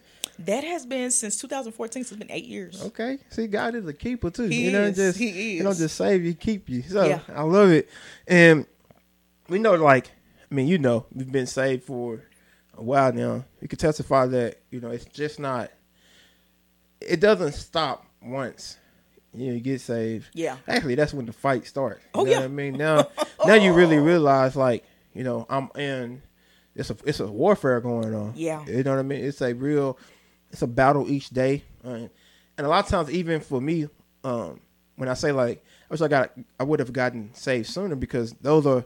That 0.46 0.64
has 0.64 0.86
been 0.86 1.10
since 1.10 1.36
2014. 1.38 2.04
So 2.04 2.14
it's 2.14 2.18
been 2.18 2.30
eight 2.30 2.46
years. 2.46 2.82
Okay. 2.82 3.18
See, 3.28 3.46
God 3.46 3.74
is 3.74 3.86
a 3.86 3.92
keeper 3.92 4.30
too. 4.30 4.44
He 4.48 4.66
you 4.66 4.72
know, 4.72 4.84
is. 4.84 4.96
just 4.96 5.18
He 5.18 5.56
you 5.56 5.62
know, 5.62 5.70
is. 5.70 5.78
just 5.78 5.96
save 5.96 6.24
you, 6.24 6.34
keep 6.34 6.68
you. 6.68 6.82
So 6.82 7.04
Yeah. 7.04 7.20
I 7.34 7.42
love 7.42 7.70
it. 7.70 7.88
And 8.26 8.66
we 9.48 9.58
know, 9.58 9.74
like, 9.74 10.10
I 10.50 10.54
mean, 10.54 10.66
you 10.66 10.78
know, 10.78 11.06
we've 11.12 11.30
been 11.30 11.46
saved 11.46 11.84
for 11.84 12.22
a 12.76 12.82
while 12.82 13.12
now. 13.12 13.44
You 13.60 13.68
can 13.68 13.78
testify 13.78 14.26
that 14.26 14.60
you 14.70 14.80
know 14.80 14.90
it's 14.90 15.04
just 15.06 15.38
not. 15.38 15.70
It 17.00 17.20
doesn't 17.20 17.52
stop 17.52 18.06
once. 18.22 18.76
You 19.34 19.48
know, 19.48 19.54
you 19.54 19.60
get 19.60 19.80
saved. 19.80 20.28
Yeah. 20.34 20.56
Actually, 20.66 20.96
that's 20.96 21.14
when 21.14 21.26
the 21.26 21.32
fight 21.32 21.66
starts. 21.66 22.02
You 22.14 22.20
Oh, 22.20 22.24
know 22.24 22.30
yeah. 22.30 22.38
what 22.38 22.44
I 22.46 22.48
mean? 22.48 22.76
Now, 22.76 23.08
oh. 23.38 23.46
now 23.46 23.54
you 23.54 23.72
really 23.72 23.98
realize, 23.98 24.56
like, 24.56 24.84
you 25.14 25.22
know, 25.22 25.46
I'm 25.48 25.70
in. 25.76 26.22
It's 26.74 26.90
a 26.90 26.96
it's 27.04 27.20
a 27.20 27.26
warfare 27.26 27.80
going 27.80 28.14
on. 28.14 28.32
Yeah. 28.36 28.64
You 28.66 28.82
know 28.82 28.90
what 28.92 28.98
I 29.00 29.02
mean? 29.02 29.24
It's 29.24 29.40
a 29.40 29.52
real, 29.54 29.98
it's 30.50 30.62
a 30.62 30.66
battle 30.66 31.08
each 31.10 31.30
day, 31.30 31.62
and 31.84 32.10
a 32.58 32.68
lot 32.68 32.84
of 32.84 32.90
times, 32.90 33.10
even 33.10 33.40
for 33.40 33.60
me, 33.60 33.88
um, 34.24 34.60
when 34.96 35.08
I 35.08 35.14
say 35.14 35.32
like, 35.32 35.64
I 35.90 35.94
wish 35.94 36.00
I 36.02 36.08
got, 36.08 36.32
I 36.58 36.64
would 36.64 36.78
have 36.80 36.92
gotten 36.92 37.30
saved 37.34 37.68
sooner 37.68 37.96
because 37.96 38.32
those 38.40 38.66
are 38.66 38.84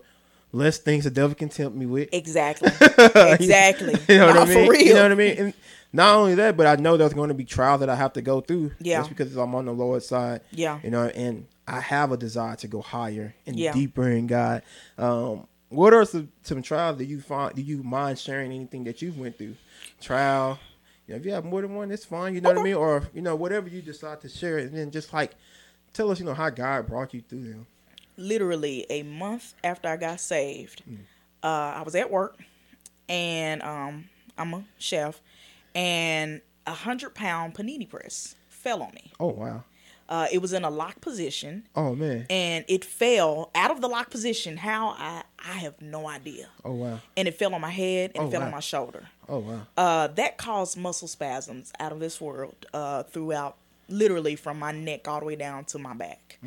less 0.53 0.79
things 0.79 1.03
the 1.05 1.11
devil 1.11 1.35
can 1.35 1.49
tempt 1.49 1.77
me 1.77 1.85
with. 1.87 2.09
Exactly. 2.13 2.71
Exactly. 3.15 3.95
You 4.09 4.19
know 4.21 4.27
what 4.29 4.35
No, 4.37 4.43
I 4.43 4.45
mean? 4.47 4.67
For 4.67 4.73
real. 4.73 4.83
You 4.83 4.95
know 4.95 5.03
what 5.03 5.13
I 5.13 5.15
mean? 5.17 5.37
And 5.39 5.55
not 5.93 6.15
only 6.15 6.35
that, 6.37 6.57
but 6.57 6.67
I 6.67 6.77
know 6.77 6.97
there's 6.97 7.13
going 7.15 7.29
to 7.29 7.35
be 7.35 7.45
trials 7.45 7.81
that 7.81 7.89
I 7.89 7.97
have 7.97 8.13
to 8.15 8.23
go 8.23 8.41
through. 8.41 8.71
Yeah. 8.81 8.99
Just 8.99 9.09
because 9.11 9.37
I'm 9.37 9.55
on 9.55 9.65
the 9.65 9.73
Lord's 9.73 10.07
side. 10.07 10.43
Yeah. 10.53 10.79
You 10.85 10.91
know, 10.91 11.07
and 11.09 11.47
I 11.67 11.81
have 11.81 12.13
a 12.13 12.17
desire 12.17 12.55
to 12.57 12.69
go 12.69 12.81
higher 12.81 13.35
and 13.47 13.59
Yeah. 13.59 13.73
deeper 13.73 14.09
in 14.09 14.27
God. 14.29 14.63
Um, 14.97 15.47
what 15.71 15.93
are 15.93 16.05
some, 16.05 16.31
some 16.43 16.63
trials 16.63 16.99
that 16.99 17.07
you 17.07 17.21
find? 17.21 17.55
Do 17.57 17.63
you 17.63 17.83
mind 17.83 18.19
sharing 18.21 18.53
anything 18.53 18.85
that 18.85 19.03
you've 19.03 19.19
went 19.19 19.37
through? 19.37 19.57
Trial. 20.01 20.59
You 21.07 21.15
know, 21.15 21.19
if 21.21 21.27
you 21.27 21.33
have 21.33 21.45
more 21.45 21.61
than 21.63 21.75
one, 21.75 21.91
it's 21.91 22.05
fine. 22.05 22.35
You 22.35 22.41
know 22.41 22.51
what 22.51 22.59
I 22.59 22.63
mean? 22.63 22.75
Or 22.75 23.09
you 23.15 23.21
know, 23.23 23.37
whatever 23.37 23.69
you 23.69 23.83
decide 23.83 24.21
to 24.23 24.29
share, 24.29 24.59
and 24.59 24.77
then 24.77 24.91
just 24.91 25.13
like 25.13 25.33
tell 25.93 26.11
us, 26.11 26.19
you 26.19 26.25
know, 26.25 26.35
how 26.35 26.51
God 26.51 26.87
brought 26.87 27.13
you 27.15 27.23
through 27.29 27.45
them. 27.45 27.67
literally 28.17 28.87
a 28.91 29.03
month 29.03 29.55
after 29.63 29.89
I 29.89 29.97
got 29.97 30.21
saved, 30.21 30.83
uh, 31.43 31.47
I 31.47 31.83
was 31.83 31.95
at 31.95 32.11
work, 32.11 32.39
and 33.09 33.63
um, 33.63 34.09
I'm 34.39 34.55
a 34.55 34.65
chef, 34.79 35.21
and 35.75 36.41
a 36.67 36.73
hundred 36.73 37.15
pound 37.15 37.55
panini 37.55 37.89
press 37.89 38.35
fell 38.49 38.83
on 38.83 38.93
me. 38.95 39.13
Oh 39.21 39.29
wow. 39.29 39.65
Uh, 40.07 40.27
it 40.31 40.37
was 40.43 40.53
in 40.53 40.65
a 40.65 40.71
locked 40.71 41.01
position, 41.01 41.67
Oh 41.75 41.95
man. 41.95 42.27
and 42.29 42.65
it 42.69 42.85
fell 42.85 43.51
out 43.55 43.71
of 43.71 43.81
the 43.81 43.89
locked 43.89 44.11
position. 44.11 44.59
How 44.59 44.89
I 44.99 45.23
I 45.39 45.53
have 45.59 45.81
no 45.81 46.07
idea. 46.09 46.49
Oh 46.65 46.73
wow. 46.73 47.01
And 47.17 47.27
it 47.27 47.35
fell 47.39 47.55
on 47.55 47.61
my 47.63 47.71
head 47.71 48.13
and 48.15 48.25
Oh, 48.25 48.29
it 48.29 48.31
fell 48.31 48.41
wow. 48.41 48.47
on 48.47 48.53
my 48.53 48.61
shoulder. 48.61 49.09
Oh 49.29 49.39
wow. 49.39 49.67
Uh, 49.77 50.07
that 50.09 50.37
caused 50.37 50.77
muscle 50.77 51.09
spasms 51.09 51.73
out 51.81 51.93
of 51.93 52.01
this 52.01 52.21
world 52.21 52.55
uh, 52.73 53.05
throughout, 53.05 53.57
literally 53.89 54.37
from 54.37 54.59
my 54.59 54.73
neck 54.73 55.09
all 55.09 55.21
the 55.21 55.27
way 55.27 55.37
down 55.37 55.65
to 55.67 55.79
my 55.79 55.95
back. 55.95 56.39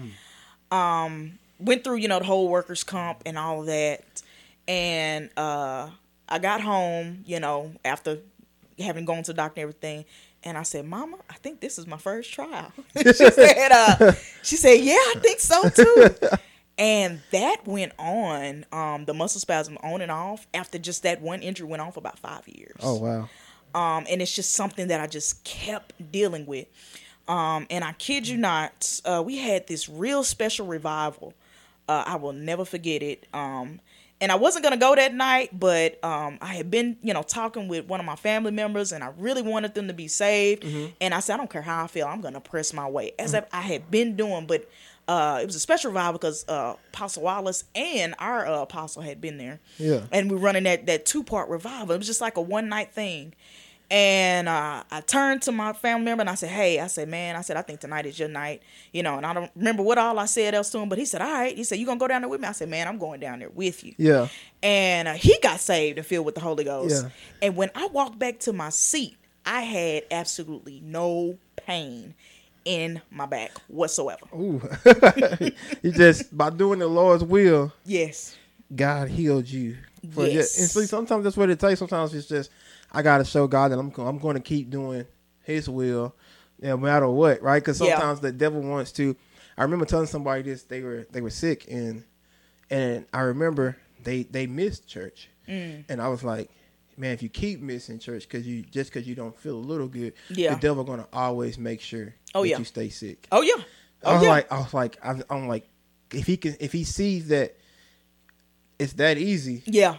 Um, 0.71 1.39
went 1.59 1.83
through, 1.83 1.97
you 1.97 2.07
know, 2.07 2.19
the 2.19 2.25
whole 2.25 2.49
workers' 2.49 2.83
comp 2.83 3.23
and 3.25 3.37
all 3.37 3.61
of 3.61 3.67
that, 3.67 4.03
and 4.67 5.29
uh, 5.37 5.89
I 6.27 6.39
got 6.39 6.61
home, 6.61 7.23
you 7.25 7.39
know, 7.39 7.71
after 7.85 8.19
having 8.79 9.05
gone 9.05 9.23
to 9.23 9.31
the 9.31 9.37
doctor 9.37 9.61
and 9.61 9.69
everything. 9.69 10.05
And 10.43 10.57
I 10.57 10.63
said, 10.63 10.85
"Mama, 10.85 11.17
I 11.29 11.33
think 11.35 11.61
this 11.61 11.77
is 11.79 11.87
my 11.87 11.97
first 11.97 12.31
trial." 12.31 12.71
she 12.97 13.11
said, 13.13 13.71
uh, 13.71 14.11
"She 14.43 14.55
said, 14.55 14.75
yeah, 14.81 14.93
I 14.93 15.15
think 15.21 15.39
so 15.39 15.69
too." 15.69 16.09
and 16.77 17.21
that 17.31 17.57
went 17.65 17.93
on, 17.97 18.65
um, 18.71 19.05
the 19.05 19.13
muscle 19.13 19.39
spasm 19.41 19.77
on 19.83 20.01
and 20.01 20.11
off 20.11 20.45
after 20.53 20.77
just 20.77 21.03
that 21.03 21.21
one 21.21 21.41
injury 21.41 21.67
went 21.67 21.81
on 21.81 21.91
for 21.91 21.99
about 21.99 22.19
five 22.19 22.47
years 22.47 22.79
Oh 22.83 22.95
wow. 22.95 23.29
um, 23.73 24.05
and 24.09 24.21
it's 24.21 24.33
just 24.35 24.53
something 24.53 24.87
that 24.89 24.99
I 25.01 25.07
just 25.07 25.43
kept 25.43 25.93
dealing 26.11 26.45
with. 26.45 26.67
Um, 27.27 27.67
and 27.69 27.83
I 27.83 27.91
kid 27.93 28.27
you 28.27 28.37
not, 28.37 29.01
uh, 29.03 29.21
we 29.25 29.37
had 29.37 29.67
this 29.67 29.89
real 29.89 30.23
special 30.23 30.65
revival. 30.65 31.33
Uh, 31.89 32.03
I 32.05 32.15
will 32.15 32.31
never 32.33 32.63
forget 32.63 33.03
it. 33.03 33.27
Um, 33.33 33.81
and 34.21 34.31
I 34.31 34.35
wasn't 34.35 34.63
gonna 34.63 34.77
go 34.77 34.95
that 34.95 35.13
night, 35.13 35.49
but 35.59 36.03
um, 36.03 36.37
I 36.41 36.55
had 36.55 36.71
been, 36.71 36.97
you 37.03 37.13
know, 37.13 37.21
talking 37.23 37.67
with 37.67 37.85
one 37.85 37.99
of 37.99 38.05
my 38.05 38.15
family 38.15 38.51
members, 38.51 38.91
and 38.91 39.03
I 39.03 39.11
really 39.17 39.41
wanted 39.43 39.75
them 39.75 39.87
to 39.89 39.93
be 39.93 40.07
saved. 40.07 40.65
And 40.99 41.13
I 41.13 41.19
said, 41.19 41.35
I 41.35 41.37
don't 41.37 41.49
care 41.51 41.61
how 41.61 41.83
I 41.83 41.87
feel, 41.87 42.07
I'm 42.07 42.21
gonna 42.21 42.39
press 42.41 42.73
my 42.73 42.87
way, 42.89 43.11
as 43.19 43.35
I 43.35 43.45
I 43.53 43.61
had 43.61 43.91
been 43.91 44.15
doing. 44.15 44.47
But 44.47 44.67
uh, 45.07 45.39
it 45.41 45.45
was 45.45 45.55
a 45.55 45.59
special 45.59 45.89
revival 45.91 46.13
because 46.13 46.45
uh, 46.49 46.75
Apostle 46.93 47.23
Wallace 47.23 47.63
and 47.75 48.13
our 48.19 48.45
uh, 48.45 48.61
apostle 48.61 49.01
had 49.01 49.21
been 49.21 49.37
there 49.37 49.59
Yeah. 49.77 50.01
and 50.11 50.29
we 50.29 50.35
were 50.35 50.41
running 50.41 50.63
that 50.63 50.85
that 50.87 51.05
two 51.05 51.23
part 51.23 51.49
revival. 51.49 51.93
It 51.95 51.97
was 51.99 52.07
just 52.07 52.21
like 52.21 52.37
a 52.37 52.41
one 52.41 52.67
night 52.69 52.93
thing. 52.93 53.33
And 53.89 54.49
uh, 54.49 54.83
I 54.91 54.99
turned 54.99 55.43
to 55.43 55.53
my 55.53 55.71
family 55.71 56.03
member 56.03 56.19
and 56.21 56.29
I 56.29 56.35
said, 56.35 56.49
"Hey, 56.49 56.77
I 56.81 56.87
said, 56.87 57.07
man, 57.07 57.37
I 57.37 57.41
said, 57.41 57.55
I 57.55 57.61
think 57.61 57.79
tonight 57.79 58.05
is 58.05 58.19
your 58.19 58.27
night, 58.27 58.61
you 58.91 59.01
know." 59.01 59.15
And 59.15 59.25
I 59.25 59.33
don't 59.33 59.49
remember 59.55 59.81
what 59.81 59.97
all 59.97 60.19
I 60.19 60.25
said 60.25 60.53
else 60.53 60.69
to 60.71 60.79
him, 60.79 60.89
but 60.89 60.97
he 60.97 61.05
said, 61.05 61.21
"All 61.21 61.31
right." 61.31 61.55
He 61.55 61.63
said, 61.63 61.79
"You 61.79 61.85
gonna 61.85 61.97
go 61.97 62.07
down 62.09 62.21
there 62.21 62.27
with 62.29 62.41
me?" 62.41 62.49
I 62.49 62.51
said, 62.51 62.67
"Man, 62.67 62.85
I'm 62.85 62.97
going 62.97 63.21
down 63.21 63.39
there 63.39 63.49
with 63.49 63.85
you." 63.85 63.93
Yeah. 63.97 64.27
And 64.61 65.07
uh, 65.07 65.13
he 65.13 65.37
got 65.41 65.61
saved 65.61 65.97
and 65.99 66.05
filled 66.05 66.25
with 66.25 66.35
the 66.35 66.41
Holy 66.41 66.65
Ghost. 66.65 67.01
Yeah. 67.05 67.09
And 67.41 67.55
when 67.55 67.71
I 67.75 67.87
walked 67.87 68.19
back 68.19 68.39
to 68.39 68.51
my 68.51 68.71
seat, 68.71 69.15
I 69.45 69.61
had 69.61 70.03
absolutely 70.11 70.81
no 70.83 71.37
pain 71.55 72.13
in 72.67 73.01
my 73.09 73.25
back 73.25 73.51
whatsoever. 73.67 74.25
Ooh. 74.35 74.61
you 75.81 75.91
just 75.91 76.35
by 76.37 76.49
doing 76.49 76.79
the 76.79 76.87
Lord's 76.87 77.23
will, 77.23 77.71
Yes. 77.85 78.35
God 78.75 79.07
healed 79.07 79.47
you. 79.49 79.77
For 80.11 80.25
Yes. 80.25 80.33
just, 80.33 80.59
and 80.59 80.69
see, 80.69 80.85
sometimes 80.85 81.23
that's 81.23 81.37
what 81.37 81.49
it 81.49 81.59
takes. 81.59 81.79
Sometimes 81.79 82.13
it's 82.13 82.27
just 82.27 82.51
I 82.91 83.01
got 83.01 83.19
to 83.19 83.25
show 83.25 83.47
God 83.47 83.71
that 83.71 83.79
I'm 83.79 83.91
I'm 83.97 84.19
going 84.19 84.35
to 84.35 84.41
keep 84.41 84.69
doing 84.69 85.05
His 85.43 85.69
will, 85.69 86.13
no 86.61 86.75
matter 86.77 87.07
what, 87.07 87.41
right? 87.41 87.61
Because 87.63 87.79
Yeah. 87.81 87.95
sometimes 87.95 88.19
the 88.19 88.31
devil 88.33 88.61
wants 88.61 88.91
to. 88.93 89.15
I 89.57 89.63
remember 89.63 89.85
telling 89.85 90.05
somebody 90.07 90.41
this. 90.43 90.63
They 90.63 90.81
were 90.81 91.07
they 91.11 91.21
were 91.21 91.29
sick 91.29 91.65
and 91.71 92.03
and 92.69 93.05
I 93.13 93.21
remember 93.21 93.77
they 94.03 94.23
they 94.23 94.45
missed 94.47 94.87
church, 94.87 95.29
Mm. 95.47 95.85
and 95.89 96.01
I 96.01 96.09
was 96.09 96.23
like. 96.23 96.49
Man, 96.99 97.11
if 97.13 97.21
you 97.21 97.29
keep 97.29 97.61
missing 97.61 97.99
church 97.99 98.23
because 98.27 98.47
you 98.47 98.63
just 98.63 98.91
because 98.91 99.07
you 99.07 99.13
don't 99.15 99.37
feel 99.37 99.55
a 99.55 99.59
little 99.59 99.87
good, 99.87 100.13
Yeah. 100.29 100.55
the 100.55 100.59
devil 100.59 100.83
gonna 100.83 101.07
always 101.13 101.57
make 101.59 101.79
sure 101.81 102.15
Oh, 102.33 102.41
that 102.41 102.49
yeah. 102.49 102.57
you 102.57 102.63
stay 102.65 102.89
sick. 102.89 103.27
Oh 103.31 103.41
yeah. 103.41 103.53
I 104.03 104.09
Oh 104.09 104.13
was 104.15 104.23
yeah. 104.23 104.29
like, 104.29 104.51
I 104.51 104.57
was 104.59 104.73
like, 104.73 104.97
I'm, 105.03 105.23
I'm 105.29 105.47
like, 105.47 105.67
if 106.13 106.25
he 106.27 106.37
can, 106.37 106.55
if 106.59 106.71
he 106.71 106.83
sees 106.83 107.27
that 107.29 107.55
it's 108.79 108.93
that 108.93 109.17
easy, 109.17 109.63
yeah. 109.65 109.95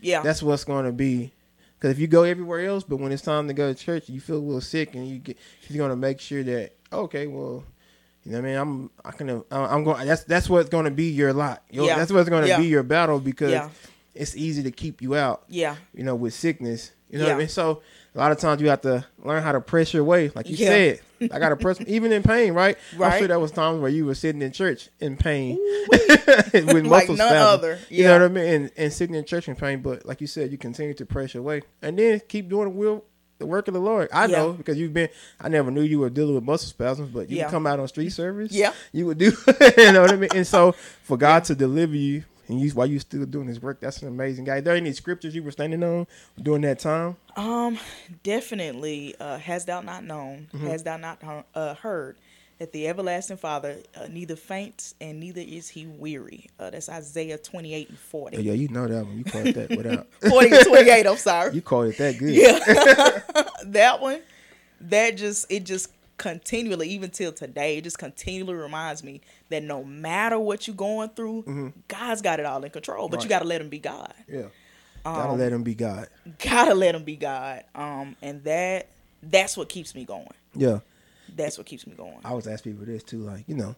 Yeah. 0.00 0.22
that's 0.22 0.42
what's 0.42 0.64
going 0.64 0.84
to 0.84 0.92
be. 0.92 1.32
Because 1.78 1.92
if 1.92 1.98
you 1.98 2.06
go 2.06 2.24
everywhere 2.24 2.66
else, 2.66 2.84
but 2.84 2.96
when 2.98 3.12
it's 3.12 3.22
time 3.22 3.46
to 3.48 3.54
go 3.54 3.72
to 3.72 3.78
church, 3.78 4.08
you 4.08 4.20
feel 4.20 4.36
a 4.36 4.38
little 4.38 4.60
sick, 4.60 4.94
and 4.94 5.08
you 5.08 5.18
get, 5.18 5.38
he's 5.66 5.76
going 5.76 5.90
to 5.90 5.96
make 5.96 6.20
sure 6.20 6.42
that 6.42 6.74
okay, 6.92 7.26
well, 7.26 7.64
you 8.24 8.32
know, 8.32 8.38
what 8.38 8.44
I 8.44 8.48
mean, 8.48 8.56
I'm, 8.58 8.90
I 9.04 9.10
can, 9.12 9.44
I'm 9.50 9.84
going. 9.84 10.06
That's 10.06 10.24
that's 10.24 10.48
what's 10.50 10.68
going 10.68 10.84
to 10.86 10.90
be 10.90 11.04
your 11.10 11.32
lot. 11.32 11.62
Your, 11.70 11.86
Yeah. 11.86 11.96
That's 11.96 12.10
what's 12.12 12.28
going 12.28 12.42
to 12.42 12.48
Yeah. 12.48 12.58
be 12.58 12.66
your 12.66 12.82
battle 12.82 13.20
because 13.20 13.52
Yeah. 13.52 13.70
It's 14.18 14.36
easy 14.36 14.62
to 14.64 14.70
keep 14.70 15.00
you 15.02 15.14
out. 15.16 15.44
yeah. 15.48 15.76
You 15.94 16.04
know, 16.04 16.14
with 16.14 16.34
sickness. 16.34 16.92
You 17.10 17.18
know 17.20 17.24
what 17.24 17.34
I 17.36 17.38
mean? 17.38 17.48
So 17.48 17.80
a 18.14 18.18
lot 18.18 18.32
of 18.32 18.38
times 18.38 18.60
you 18.60 18.68
have 18.68 18.82
to 18.82 19.02
learn 19.24 19.42
how 19.42 19.52
to 19.52 19.62
press 19.62 19.94
your 19.94 20.04
way, 20.04 20.30
like 20.34 20.46
you 20.50 20.56
Yeah. 20.56 20.68
said. 20.68 21.00
I 21.32 21.38
got 21.38 21.48
to 21.48 21.56
press, 21.56 21.80
even 21.86 22.12
in 22.12 22.22
pain, 22.22 22.52
right? 22.52 22.76
right? 22.98 23.12
I'm 23.14 23.18
sure 23.18 23.28
there 23.28 23.38
was 23.40 23.50
times 23.50 23.80
where 23.80 23.90
you 23.90 24.04
were 24.04 24.14
sitting 24.14 24.42
in 24.42 24.52
church 24.52 24.90
in 25.00 25.16
pain 25.16 25.56
with 25.88 26.54
Like 26.54 26.84
muscle 26.84 27.16
none 27.16 27.28
spasms. 27.28 27.34
other. 27.54 27.78
You 27.88 28.04
know 28.04 28.12
what 28.12 28.22
I 28.22 28.28
mean? 28.28 28.44
And, 28.44 28.70
and 28.76 28.92
sitting 28.92 29.14
in 29.16 29.24
church 29.24 29.48
in 29.48 29.56
pain, 29.56 29.80
but 29.80 30.04
like 30.04 30.20
you 30.20 30.26
said, 30.26 30.52
you 30.52 30.58
continue 30.58 30.92
to 30.94 31.06
press 31.06 31.32
your 31.32 31.42
way, 31.42 31.62
and 31.80 31.98
then 31.98 32.20
keep 32.28 32.48
doing 32.50 32.64
the 32.64 32.70
will, 32.70 33.04
the 33.38 33.46
work 33.46 33.68
of 33.68 33.74
the 33.74 33.80
Lord. 33.80 34.10
I 34.12 34.26
know 34.26 34.52
because 34.52 34.76
you've 34.78 34.92
been. 34.92 35.08
I 35.40 35.48
never 35.48 35.70
knew 35.70 35.82
you 35.82 36.00
were 36.00 36.10
dealing 36.10 36.34
with 36.34 36.44
muscle 36.44 36.68
spasms, 36.68 37.08
but 37.10 37.30
you 37.30 37.38
Yeah. 37.38 37.50
come 37.50 37.66
out 37.66 37.80
on 37.80 37.88
street 37.88 38.10
service. 38.10 38.52
Yeah. 38.52 38.72
you 38.92 39.06
would 39.06 39.16
do. 39.18 39.32
you 39.78 39.92
know 39.92 40.02
what 40.02 40.12
I 40.12 40.16
mean? 40.16 40.30
And 40.34 40.46
so 40.46 40.72
for 41.04 41.16
God 41.16 41.44
to 41.44 41.54
deliver 41.54 41.96
you. 41.96 42.24
And 42.48 42.60
you, 42.60 42.70
while 42.70 42.86
you 42.86 42.98
still 42.98 43.26
doing 43.26 43.46
this 43.46 43.60
work, 43.60 43.80
that's 43.80 44.00
an 44.02 44.08
amazing 44.08 44.44
guy. 44.44 44.56
Are 44.56 44.60
there 44.62 44.74
any 44.74 44.92
scriptures 44.92 45.34
you 45.34 45.42
were 45.42 45.50
standing 45.50 45.82
on 45.84 46.06
during 46.40 46.62
that 46.62 46.78
time? 46.78 47.16
Um, 47.36 47.78
definitely. 48.22 49.14
Uh, 49.20 49.38
has 49.38 49.64
thou 49.64 49.80
not 49.80 50.04
known? 50.04 50.48
Mm-hmm. 50.54 50.66
Has 50.66 50.82
thou 50.82 50.96
not 50.96 51.22
uh, 51.54 51.74
heard 51.74 52.16
that 52.58 52.72
the 52.72 52.88
everlasting 52.88 53.36
Father 53.36 53.76
uh, 53.96 54.06
neither 54.10 54.34
faints 54.36 54.94
and 55.00 55.20
neither 55.20 55.40
is 55.42 55.68
he 55.68 55.86
weary? 55.86 56.48
Uh, 56.58 56.70
that's 56.70 56.88
Isaiah 56.88 57.38
twenty 57.38 57.74
eight 57.74 57.88
and 57.90 57.98
Oh, 57.98 58.08
forty. 58.10 58.42
yeah, 58.42 58.52
you 58.54 58.68
know 58.68 58.86
that 58.88 59.04
one. 59.04 59.18
You 59.18 59.24
called 59.24 59.46
that 59.46 59.70
without. 59.70 60.06
40 60.28 60.50
and 60.56 60.66
twenty 60.66 60.90
eight. 60.90 61.06
I'm 61.06 61.16
sorry. 61.16 61.54
you 61.54 61.62
called 61.62 61.88
it 61.88 61.98
that 61.98 62.18
good. 62.18 62.34
Yeah, 62.34 63.44
that 63.66 64.00
one. 64.00 64.20
That 64.80 65.16
just 65.16 65.50
it 65.50 65.64
just 65.64 65.90
continually, 66.18 66.88
even 66.90 67.10
till 67.10 67.32
today, 67.32 67.78
it 67.78 67.84
just 67.84 67.98
continually 67.98 68.54
reminds 68.54 69.02
me 69.02 69.20
that 69.48 69.62
no 69.62 69.82
matter 69.84 70.38
what 70.38 70.66
you're 70.66 70.76
going 70.76 71.10
through, 71.10 71.72
God's 71.88 72.20
got 72.22 72.40
it 72.40 72.46
all 72.46 72.62
in 72.64 72.70
control. 72.70 73.08
But 73.08 73.22
you 73.22 73.28
got 73.28 73.40
to 73.40 73.46
let 73.46 73.60
Him 73.60 73.68
be 73.68 73.78
God. 73.78 74.12
Yeah. 74.28 74.46
Gotta 75.04 75.32
let 75.32 75.52
him 75.52 75.62
be 75.62 75.74
God. 75.74 76.08
Gotta 76.38 76.74
let 76.74 76.94
Him 76.94 77.04
be 77.04 77.16
God. 77.16 77.64
Um, 77.74 78.16
and 78.22 78.42
that 78.44 78.88
that's 79.22 79.56
what 79.56 79.68
keeps 79.68 79.94
me 79.94 80.04
going. 80.04 80.28
Yeah. 80.54 80.80
That's 81.34 81.58
what 81.58 81.66
keeps 81.66 81.86
me 81.86 81.94
going. 81.94 82.18
I 82.24 82.30
always 82.30 82.46
ask 82.46 82.64
people 82.64 82.84
this 82.84 83.02
too, 83.02 83.18
like, 83.18 83.44
you 83.46 83.54
know, 83.54 83.76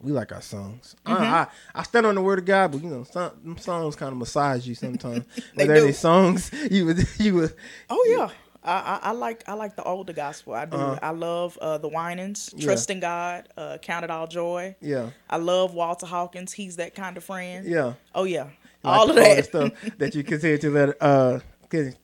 we 0.00 0.12
like 0.12 0.32
our 0.32 0.42
songs. 0.42 0.96
Mm-hmm. 1.06 1.22
I, 1.22 1.26
I 1.26 1.46
I 1.74 1.82
stand 1.82 2.06
on 2.06 2.14
the 2.14 2.20
word 2.20 2.38
of 2.38 2.44
God, 2.44 2.72
but 2.72 2.82
you 2.82 2.90
know, 2.90 3.04
some 3.04 3.56
songs 3.58 3.96
kind 3.96 4.12
of 4.12 4.18
massage 4.18 4.66
you 4.66 4.74
sometimes. 4.74 5.24
They 5.56 5.66
do. 5.66 5.92
songs 5.92 6.50
you 6.70 6.86
would 6.86 7.06
you 7.18 7.34
would 7.34 7.54
Oh 7.88 8.06
yeah. 8.08 8.30
I, 8.64 8.72
I, 8.72 9.00
I 9.02 9.12
like 9.12 9.44
I 9.46 9.52
like 9.54 9.76
the 9.76 9.82
older 9.84 10.12
gospel. 10.14 10.54
I 10.54 10.64
do. 10.64 10.76
I 10.76 11.10
love 11.10 11.58
uh, 11.60 11.78
the 11.78 11.88
Winans, 11.88 12.52
Yeah. 12.56 12.64
Trust 12.64 12.90
in 12.90 13.00
God, 13.00 13.48
uh, 13.56 13.76
Count 13.82 14.04
It 14.04 14.10
All 14.10 14.26
Joy. 14.26 14.74
yeah 14.80 15.10
I 15.28 15.36
love 15.36 15.74
Walter 15.74 16.06
Hawkins. 16.06 16.52
He's 16.52 16.76
that 16.76 16.94
kind 16.94 17.16
of 17.16 17.24
friend. 17.24 17.66
yeah 17.66 17.94
Oh 18.14 18.24
yeah. 18.24 18.44
Like 18.82 18.98
all 18.98 19.10
of 19.10 19.16
that. 19.16 19.44
stuff 19.46 19.72
that 19.98 20.14
you 20.14 20.22
continue 20.24 20.58
to 20.58 20.70
let 20.70 20.96
uh 21.02 21.40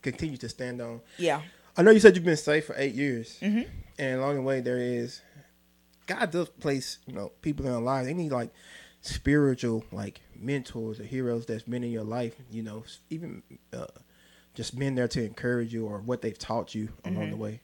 continue 0.03 0.37
to 0.37 0.49
stand 0.49 0.81
on. 0.83 1.01
yeah. 1.18 1.42
I 1.77 1.83
know 1.83 1.92
you 1.92 2.01
said 2.01 2.14
you've 2.16 2.25
been 2.25 2.37
saved 2.37 2.66
for 2.66 2.75
eight 2.77 2.94
years, 2.94 3.38
Mm-hmm. 3.40 3.62
and 3.99 4.20
along 4.20 4.35
the 4.37 4.42
way 4.42 4.61
there 4.61 4.77
is 4.79 5.23
God 6.07 6.31
does 6.31 6.49
place 6.49 6.99
you 7.07 7.14
know 7.14 7.33
people 7.40 7.64
in 7.66 7.73
our 7.73 7.81
lives. 7.81 8.07
They 8.09 8.14
need 8.14 8.33
like 8.33 8.51
spiritual 9.01 9.85
like 9.92 10.20
mentors 10.37 11.01
or 11.01 11.05
heroes 11.05 11.46
that's 11.46 11.62
been 11.62 11.85
in 11.85 11.90
your 11.90 12.05
life. 12.05 12.35
You 12.51 12.62
know, 12.62 12.85
even 13.09 13.42
uh, 13.73 13.87
just 14.61 14.79
been 14.79 14.94
there 14.94 15.09
to 15.09 15.25
encourage 15.25 15.73
you 15.73 15.87
or 15.87 16.01
what 16.01 16.20
they've 16.20 16.37
taught 16.38 16.75
you 16.75 16.90
along 17.07 17.16
Mm-hmm. 17.23 17.31
the 17.31 17.37
way. 17.38 17.61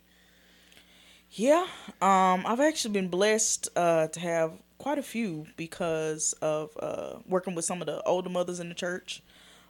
Yeah, 1.33 1.67
um, 2.01 2.45
I've 2.47 2.61
actually 2.61 2.93
been 2.95 3.09
blessed 3.09 3.69
uh, 3.77 4.07
to 4.09 4.21
have 4.21 4.53
quite 4.79 4.97
a 4.97 5.03
few 5.03 5.47
because 5.59 6.33
of 6.41 6.71
uh, 6.81 7.17
working 7.29 7.55
with 7.55 7.67
some 7.67 7.83
of 7.83 7.87
the 7.87 8.03
older 8.05 8.31
mothers 8.31 8.61
in 8.61 8.71
the 8.71 8.75
church. 8.75 9.23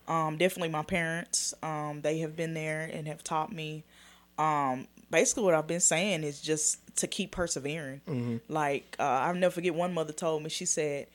Um, 0.06 0.36
definitely 0.36 0.68
my 0.68 0.84
parents. 0.84 1.52
Um, 1.64 2.02
they 2.02 2.18
have 2.18 2.36
been 2.36 2.54
there 2.54 2.88
and 2.92 3.08
have 3.08 3.24
taught 3.24 3.52
me. 3.52 3.82
Um, 4.38 4.86
basically, 5.10 5.42
what 5.42 5.54
I've 5.54 5.66
been 5.66 5.80
saying 5.80 6.22
is 6.22 6.40
just 6.40 6.78
to 6.98 7.08
keep 7.08 7.32
persevering. 7.32 8.40
Like 8.48 8.94
uh, 9.00 9.02
I'll 9.02 9.34
never 9.34 9.52
forget 9.54 9.74
one 9.74 9.92
mother 9.92 10.12
told 10.12 10.44
me. 10.44 10.48
She 10.50 10.66
said, 10.66 11.08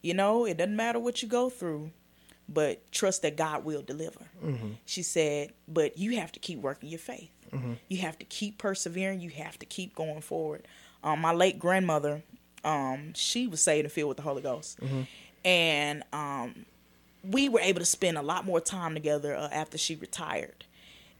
"You 0.00 0.14
know, 0.14 0.46
it 0.46 0.56
doesn't 0.56 0.76
matter 0.76 0.98
what 0.98 1.20
you 1.22 1.28
go 1.28 1.50
through." 1.50 1.90
But 2.48 2.90
trust 2.92 3.22
that 3.22 3.36
God 3.36 3.64
will 3.64 3.82
deliver. 3.82 4.20
She 4.86 5.02
said, 5.02 5.52
but 5.66 5.98
you 5.98 6.16
have 6.16 6.32
to 6.32 6.40
keep 6.40 6.60
working 6.60 6.88
your 6.88 6.98
faith. 6.98 7.30
You 7.88 7.98
have 7.98 8.18
to 8.18 8.24
keep 8.24 8.58
persevering. 8.58 9.20
You 9.20 9.30
have 9.30 9.58
to 9.58 9.66
keep 9.66 9.94
going 9.94 10.20
forward. 10.22 10.66
Um, 11.02 11.20
my 11.20 11.32
late 11.32 11.58
grandmother, 11.58 12.22
um, 12.64 13.12
she 13.14 13.46
was 13.46 13.62
saved 13.62 13.84
and 13.84 13.92
filled 13.92 14.08
with 14.08 14.16
the 14.16 14.22
Holy 14.22 14.42
Ghost, 14.42 14.78
and 15.44 16.02
um, 16.12 16.64
we 17.22 17.48
were 17.48 17.60
able 17.60 17.80
to 17.80 17.86
spend 17.86 18.16
a 18.18 18.22
lot 18.22 18.44
more 18.44 18.60
time 18.60 18.94
together 18.94 19.34
uh, 19.36 19.48
after 19.52 19.78
she 19.78 19.94
retired. 19.96 20.64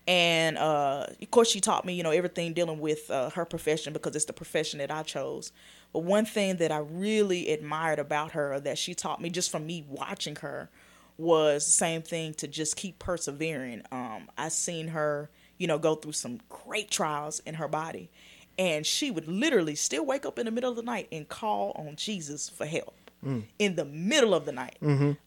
And 0.07 0.57
uh, 0.57 1.07
of 1.21 1.31
course, 1.31 1.51
she 1.51 1.61
taught 1.61 1.85
me, 1.85 1.93
you 1.95 2.03
know, 2.03 2.11
everything 2.11 2.55
dealing 2.55 2.81
with 2.81 3.11
uh, 3.11 3.31
her 3.31 3.45
profession 3.45 3.93
because 3.93 4.17
it's 4.17 4.25
the 4.25 4.33
profession 4.33 4.79
that 4.79 4.91
I 4.91 5.03
chose. 5.03 5.53
But 5.93 6.01
one 6.01 6.25
thing 6.25 6.57
that 6.57 6.73
I 6.73 6.79
really 6.79 7.51
admired 7.53 7.99
about 7.99 8.33
her, 8.33 8.59
that 8.61 8.79
she 8.79 8.95
taught 8.95 9.21
me 9.21 9.29
just 9.31 9.51
from 9.51 9.67
me 9.67 9.85
watching 9.89 10.37
her, 10.37 10.71
was 11.19 11.67
the 11.67 11.73
same 11.73 12.03
thing 12.03 12.33
to 12.35 12.49
just 12.49 12.77
keep 12.77 12.99
persevering. 12.99 13.83
Um, 13.93 14.31
I 14.39 14.49
seen 14.49 14.89
her, 14.89 15.29
you 15.59 15.67
know, 15.67 15.79
go 15.79 15.95
through 15.97 16.13
some 16.13 16.39
great 16.49 16.91
trials 16.91 17.41
in 17.41 17.55
her 17.55 17.69
body, 17.69 18.09
and 18.59 18.87
she 18.87 19.11
would 19.11 19.29
literally 19.29 19.75
still 19.75 20.07
wake 20.07 20.25
up 20.25 20.39
in 20.39 20.47
the 20.47 20.53
middle 20.53 20.71
of 20.71 20.77
the 20.77 20.83
night 20.83 21.09
and 21.13 21.29
call 21.29 21.73
on 21.77 21.97
Jesus 21.97 22.49
for 22.49 22.65
help 22.67 22.95
in 23.59 23.75
the 23.75 23.85
middle 23.85 24.33
of 24.33 24.45
the 24.45 24.53
night. 24.53 24.77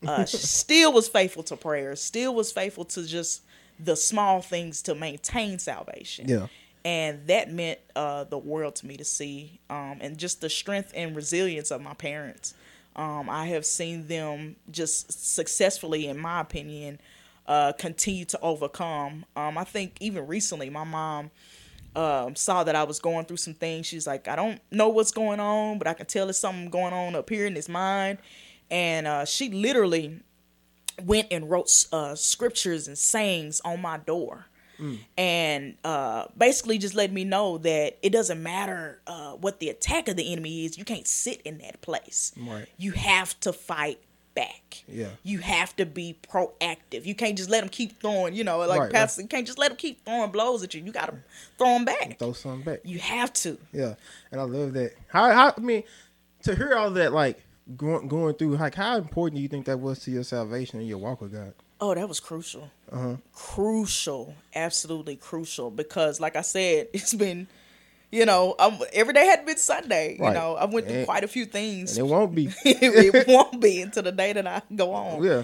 Uh, 0.07 0.25
she 0.25 0.37
still 0.37 0.93
was 0.93 1.09
faithful 1.09 1.43
to 1.43 1.57
prayer, 1.57 1.95
still 1.97 2.33
was 2.33 2.51
faithful 2.51 2.85
to 2.85 3.05
just 3.05 3.41
the 3.79 3.95
small 3.95 4.41
things 4.41 4.81
to 4.83 4.95
maintain 4.95 5.59
salvation. 5.59 6.27
Yeah. 6.29 6.47
And 6.85 7.27
that 7.27 7.51
meant 7.51 7.79
uh, 7.95 8.23
the 8.23 8.37
world 8.37 8.75
to 8.75 8.87
me 8.87 8.97
to 8.97 9.03
see, 9.05 9.59
um, 9.69 9.97
and 10.01 10.17
just 10.17 10.41
the 10.41 10.49
strength 10.49 10.91
and 10.95 11.15
resilience 11.15 11.69
of 11.69 11.81
my 11.81 11.93
parents. 11.93 12.53
Um, 12.95 13.29
I 13.29 13.47
have 13.47 13.65
seen 13.65 14.07
them 14.07 14.57
just 14.69 15.33
successfully, 15.33 16.07
in 16.07 16.17
my 16.17 16.41
opinion, 16.41 16.99
uh, 17.47 17.73
continue 17.73 18.25
to 18.25 18.39
overcome. 18.41 19.25
Um, 19.35 19.57
I 19.57 19.63
think 19.63 19.95
even 19.99 20.27
recently, 20.27 20.69
my 20.69 20.83
mom 20.83 21.31
um, 21.95 22.35
saw 22.35 22.63
that 22.63 22.75
I 22.75 22.83
was 22.83 22.99
going 22.99 23.25
through 23.25 23.37
some 23.37 23.53
things. 23.53 23.85
She's 23.85 24.07
like, 24.07 24.27
I 24.27 24.35
don't 24.35 24.61
know 24.71 24.89
what's 24.89 25.11
going 25.11 25.39
on, 25.39 25.77
but 25.77 25.87
I 25.87 25.93
can 25.93 26.05
tell 26.05 26.25
there's 26.25 26.37
something 26.37 26.69
going 26.69 26.93
on 26.93 27.15
up 27.15 27.29
here 27.29 27.45
in 27.45 27.55
his 27.55 27.69
mind. 27.69 28.19
And 28.69 29.07
uh, 29.07 29.25
she 29.25 29.49
literally 29.49 30.19
went 31.03 31.27
and 31.31 31.49
wrote 31.49 31.69
uh, 31.91 32.15
scriptures 32.15 32.87
and 32.87 32.97
sayings 32.97 33.61
on 33.65 33.81
my 33.81 33.97
door. 33.97 34.45
And 35.17 35.75
uh, 35.83 36.25
basically 36.37 36.77
just 36.77 36.95
let 36.95 37.11
me 37.11 37.23
know 37.23 37.57
that 37.59 37.97
it 38.01 38.11
doesn't 38.11 38.41
matter 38.41 39.01
uh, 39.07 39.33
what 39.33 39.59
the 39.59 39.69
attack 39.69 40.07
of 40.07 40.15
the 40.15 40.31
enemy 40.31 40.65
is. 40.65 40.77
You 40.77 40.85
can't 40.85 41.07
sit 41.07 41.41
in 41.43 41.59
that 41.59 41.81
place. 41.81 42.33
Right. 42.37 42.67
You 42.77 42.91
have 42.91 43.39
to 43.41 43.53
fight 43.53 43.99
back. 44.33 44.83
Yeah. 44.87 45.09
You 45.23 45.39
have 45.39 45.75
to 45.75 45.85
be 45.85 46.17
proactive. 46.21 47.05
You 47.05 47.15
can't 47.15 47.37
just 47.37 47.49
let 47.49 47.61
them 47.61 47.69
keep 47.69 47.99
throwing, 47.99 48.33
you 48.33 48.43
know, 48.43 48.59
like 48.59 48.79
Right, 48.79 48.93
right. 48.93 49.17
You 49.17 49.27
can't 49.27 49.45
just 49.45 49.59
let 49.59 49.69
them 49.69 49.77
keep 49.77 50.03
throwing 50.05 50.31
blows 50.31 50.63
at 50.63 50.73
you. 50.73 50.81
You 50.83 50.91
got 50.91 51.07
to 51.07 51.15
throw 51.57 51.73
them 51.73 51.85
back. 51.85 52.17
Throw 52.19 52.33
something 52.33 52.63
back. 52.63 52.81
You 52.83 52.99
have 52.99 53.33
to. 53.33 53.57
Yeah, 53.73 53.95
and 54.31 54.39
I 54.39 54.43
love 54.43 54.73
that. 54.73 54.93
How, 55.07 55.31
how 55.31 55.53
I 55.55 55.59
mean, 55.59 55.83
to 56.43 56.55
hear 56.55 56.75
all 56.75 56.91
that, 56.91 57.13
like 57.13 57.41
going 57.77 58.07
going 58.07 58.35
through, 58.35 58.57
like 58.57 58.75
how 58.75 58.97
important 58.97 59.37
do 59.37 59.41
you 59.41 59.47
think 59.47 59.65
that 59.65 59.79
was 59.79 59.99
to 59.99 60.11
your 60.11 60.23
salvation 60.23 60.79
and 60.79 60.87
your 60.87 60.97
walk 60.97 61.21
with 61.21 61.33
God? 61.33 61.53
Oh, 61.81 61.95
that 61.95 62.07
was 62.07 62.19
crucial. 62.19 62.69
Uh-huh. 62.91 63.15
Crucial, 63.33 64.35
absolutely 64.55 65.15
crucial. 65.15 65.71
Because, 65.71 66.19
like 66.19 66.35
I 66.35 66.41
said, 66.41 66.87
it's 66.93 67.13
been, 67.13 67.47
you 68.11 68.25
know, 68.25 68.55
um 68.59 68.77
every 68.93 69.13
day 69.13 69.25
had 69.25 69.45
been 69.45 69.57
Sunday. 69.57 70.13
You 70.19 70.31
know, 70.31 70.55
I 70.55 70.65
went 70.65 70.87
through 70.87 70.97
And- 70.97 71.05
quite 71.07 71.23
a 71.23 71.27
few 71.27 71.45
things. 71.45 71.97
And 71.97 72.07
it 72.07 72.11
won't 72.11 72.35
be. 72.35 72.49
it 72.65 73.27
won't 73.27 73.59
be 73.59 73.81
until 73.81 74.03
the 74.03 74.11
day 74.11 74.31
that 74.33 74.45
I 74.47 74.61
go 74.75 74.93
on. 74.93 75.23
yeah, 75.23 75.43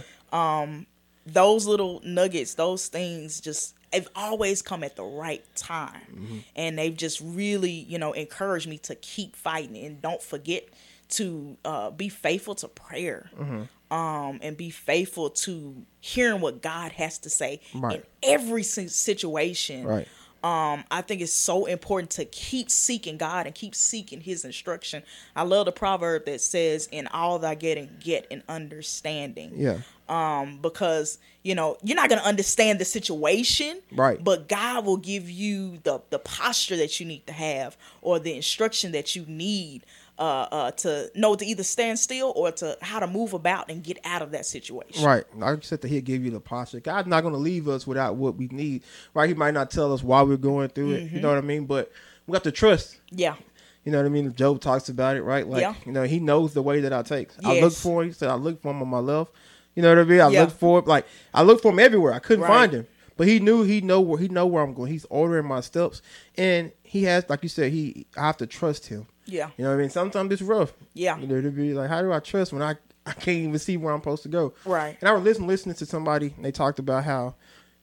Those 1.26 1.65
little 1.65 2.02
nuggets, 2.06 2.54
those 2.54 2.88
things, 2.88 3.41
just 3.41 3.73
have 3.91 4.08
always 4.15 4.62
come 4.62 4.84
at 4.84 4.95
the 4.95 5.04
right 5.04 5.43
time, 5.56 6.02
Mm-hmm. 6.13 6.38
and 6.56 6.78
they've 6.78 6.95
just 6.95 7.19
really, 7.21 7.71
you 7.71 7.97
know, 7.97 8.12
encouraged 8.13 8.67
me 8.67 8.78
to 8.80 8.95
keep 8.95 9.36
fighting 9.36 9.78
and 9.86 10.02
don't 10.02 10.21
forget 10.21 10.65
to 11.10 11.56
uh, 11.65 11.89
be 11.89 12.10
faithful 12.10 12.54
to 12.56 12.67
prayer. 12.67 13.30
Mm-hmm. 13.39 13.62
Um, 13.89 14.39
and 14.41 14.58
be 14.58 14.69
faithful 14.69 15.30
to 15.30 15.86
hearing 16.02 16.41
what 16.41 16.62
God 16.62 16.91
has 16.93 17.17
to 17.19 17.30
say 17.30 17.62
Right. 17.73 17.97
in 17.97 18.04
every 18.21 18.63
situation. 18.63 19.86
right. 19.86 20.08
Um, 20.43 20.84
I 20.91 21.02
think 21.02 21.21
it's 21.21 21.34
so 21.34 21.65
important 21.65 22.12
to 22.12 22.26
keep 22.26 22.69
seeking 22.69 23.17
God 23.17 23.47
and 23.47 23.56
keep 23.56 23.73
seeking 23.73 24.21
His 24.21 24.45
instruction. 24.45 25.02
I 25.36 25.41
love 25.43 25.65
the 25.65 25.71
proverb 25.71 26.26
that 26.26 26.41
says, 26.41 26.88
"In 26.91 27.08
all 27.08 27.39
thy 27.39 27.56
getting, 27.56 27.89
get 28.00 28.28
an 28.30 28.43
understanding." 28.47 29.54
Yeah, 29.56 29.80
Um, 30.08 30.60
because 30.62 31.17
you 31.43 31.56
know 31.56 31.78
you're 31.84 31.95
not 31.95 32.10
gonna 32.10 32.21
understand 32.21 32.80
the 32.80 32.86
situation, 32.86 33.82
Right. 33.91 34.23
But 34.23 34.47
God 34.47 34.86
will 34.86 34.97
give 34.97 35.30
you 35.30 35.80
the 35.84 36.02
the 36.12 36.19
posture 36.19 36.78
that 36.78 37.00
you 37.00 37.06
need 37.06 37.26
to 37.28 37.34
have, 37.34 37.76
or 38.02 38.19
the 38.19 38.34
instruction 38.36 38.91
that 38.91 39.15
you 39.15 39.26
need, 39.28 39.86
uh, 40.19 40.47
uh, 40.51 40.71
to 40.71 41.12
know 41.15 41.36
to 41.36 41.45
either 41.45 41.63
stand 41.63 41.99
still 41.99 42.34
or 42.36 42.51
to 42.51 42.77
how 42.82 42.99
to 42.99 43.08
move 43.08 43.34
about 43.34 43.69
and 43.69 43.84
get 43.84 43.99
out 44.03 44.21
of 44.21 44.32
that 44.32 44.45
situation. 44.45 45.03
right. 45.06 45.23
I 45.41 45.58
said, 45.62 45.82
that 45.82 45.88
He'll 45.89 46.01
give 46.01 46.23
you 46.25 46.32
the 46.32 46.39
posture. 46.39 46.80
God's 46.80 47.08
not 47.08 47.21
going 47.21 47.34
to 47.34 47.39
leave 47.39 47.67
us 47.67 47.86
without 47.86 48.15
what 48.15 48.36
we 48.36 48.47
need. 48.47 48.84
Right? 49.13 49.27
He 49.30 49.36
might 49.36 49.53
not 49.53 49.69
tell 49.71 49.93
us 49.93 50.01
why 50.03 50.21
we're 50.23 50.38
going 50.38 50.69
through 50.69 50.91
it. 50.93 51.06
Mm-hmm. 51.06 51.15
You 51.17 51.21
know 51.21 51.30
what 51.30 51.38
I 51.38 51.41
mean? 51.41 51.65
But 51.65 51.91
we 52.25 52.34
got 52.34 52.43
to 52.45 52.51
trust. 52.51 52.99
Yeah. 53.12 53.36
You 53.84 53.91
know 53.91 53.99
what 53.99 54.06
I 54.06 54.10
mean? 54.10 54.34
Job 54.36 54.60
talks 54.60 54.89
about 54.89 55.15
it, 55.15 55.21
right? 55.21 55.47
Like, 55.47 55.62
Yeah. 55.62 55.75
you 55.86 55.91
know, 55.93 56.03
he 56.03 56.19
knows 56.19 56.53
the 56.53 56.62
way 56.62 56.82
that 56.82 56.91
I 56.91 57.03
take. 57.03 57.30
I 57.43 57.62
look 57.62 57.73
for 57.73 58.01
him. 58.01 58.10
He 58.10 58.13
said, 58.13 58.30
I 58.30 58.36
look 58.36 58.62
for 58.62 58.71
him 58.71 58.82
on 58.82 58.88
my 58.89 58.99
left. 58.99 59.32
You 59.75 59.84
know 59.84 59.89
what 59.89 59.99
I 59.99 60.03
mean? 60.03 60.19
I 60.19 60.30
Yeah. 60.30 60.41
look 60.41 60.51
for 60.51 60.80
him. 60.80 60.86
Like, 60.86 61.06
I 61.34 61.43
look 61.43 61.62
for 61.62 61.71
him 61.71 61.80
everywhere. 61.80 62.12
I 62.13 62.19
couldn't 62.19 62.43
Right. 62.43 62.49
find 62.49 62.73
him. 62.73 62.88
But 63.15 63.27
he 63.27 63.39
knew 63.39 63.63
he 63.63 63.82
know 63.82 63.99
where 64.01 64.19
he 64.19 64.27
know 64.27 64.45
where 64.45 64.62
I'm 64.63 64.73
going. 64.73 64.91
He's 64.91 65.06
ordering 65.10 65.45
my 65.47 65.62
steps. 65.62 66.01
And 66.38 66.71
he 66.88 67.04
has, 67.04 67.30
like 67.30 67.43
you 67.43 67.50
said, 67.50 67.71
he 67.73 68.08
I 68.15 68.28
have 68.28 68.38
to 68.38 68.47
trust 68.47 68.88
him. 68.88 69.08
Yeah. 69.26 69.50
You 69.58 69.65
know 69.65 69.71
what 69.71 69.78
I 69.78 69.82
mean? 69.82 69.89
Sometimes 69.89 70.32
it's 70.32 70.41
rough. 70.41 70.71
Yeah. 70.93 71.17
You 71.17 71.28
know, 71.28 71.41
to 71.41 71.52
be 71.52 71.73
like, 71.73 71.89
how 71.89 72.02
do 72.02 72.13
I 72.13 72.19
trust 72.19 72.54
when 72.54 72.62
I, 72.62 72.76
I 73.06 73.12
can't 73.12 73.39
even 73.39 73.60
see 73.60 73.76
where 73.76 73.93
I'm 73.93 74.00
supposed 74.00 74.23
to 74.23 74.30
go? 74.30 74.54
Right. 74.63 74.97
And 75.02 75.10
I 75.10 75.12
was 75.12 75.21
listening, 75.21 75.50
listening 75.50 75.76
to 75.76 75.86
somebody, 75.86 76.34
and 76.38 76.45
they 76.45 76.52
talked 76.52 76.80
about 76.80 77.04
how, 77.04 77.36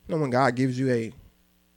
you 0.09 0.15
know, 0.15 0.21
when 0.23 0.31
God 0.31 0.57
gives 0.57 0.79
you 0.79 0.91
a, 0.91 1.13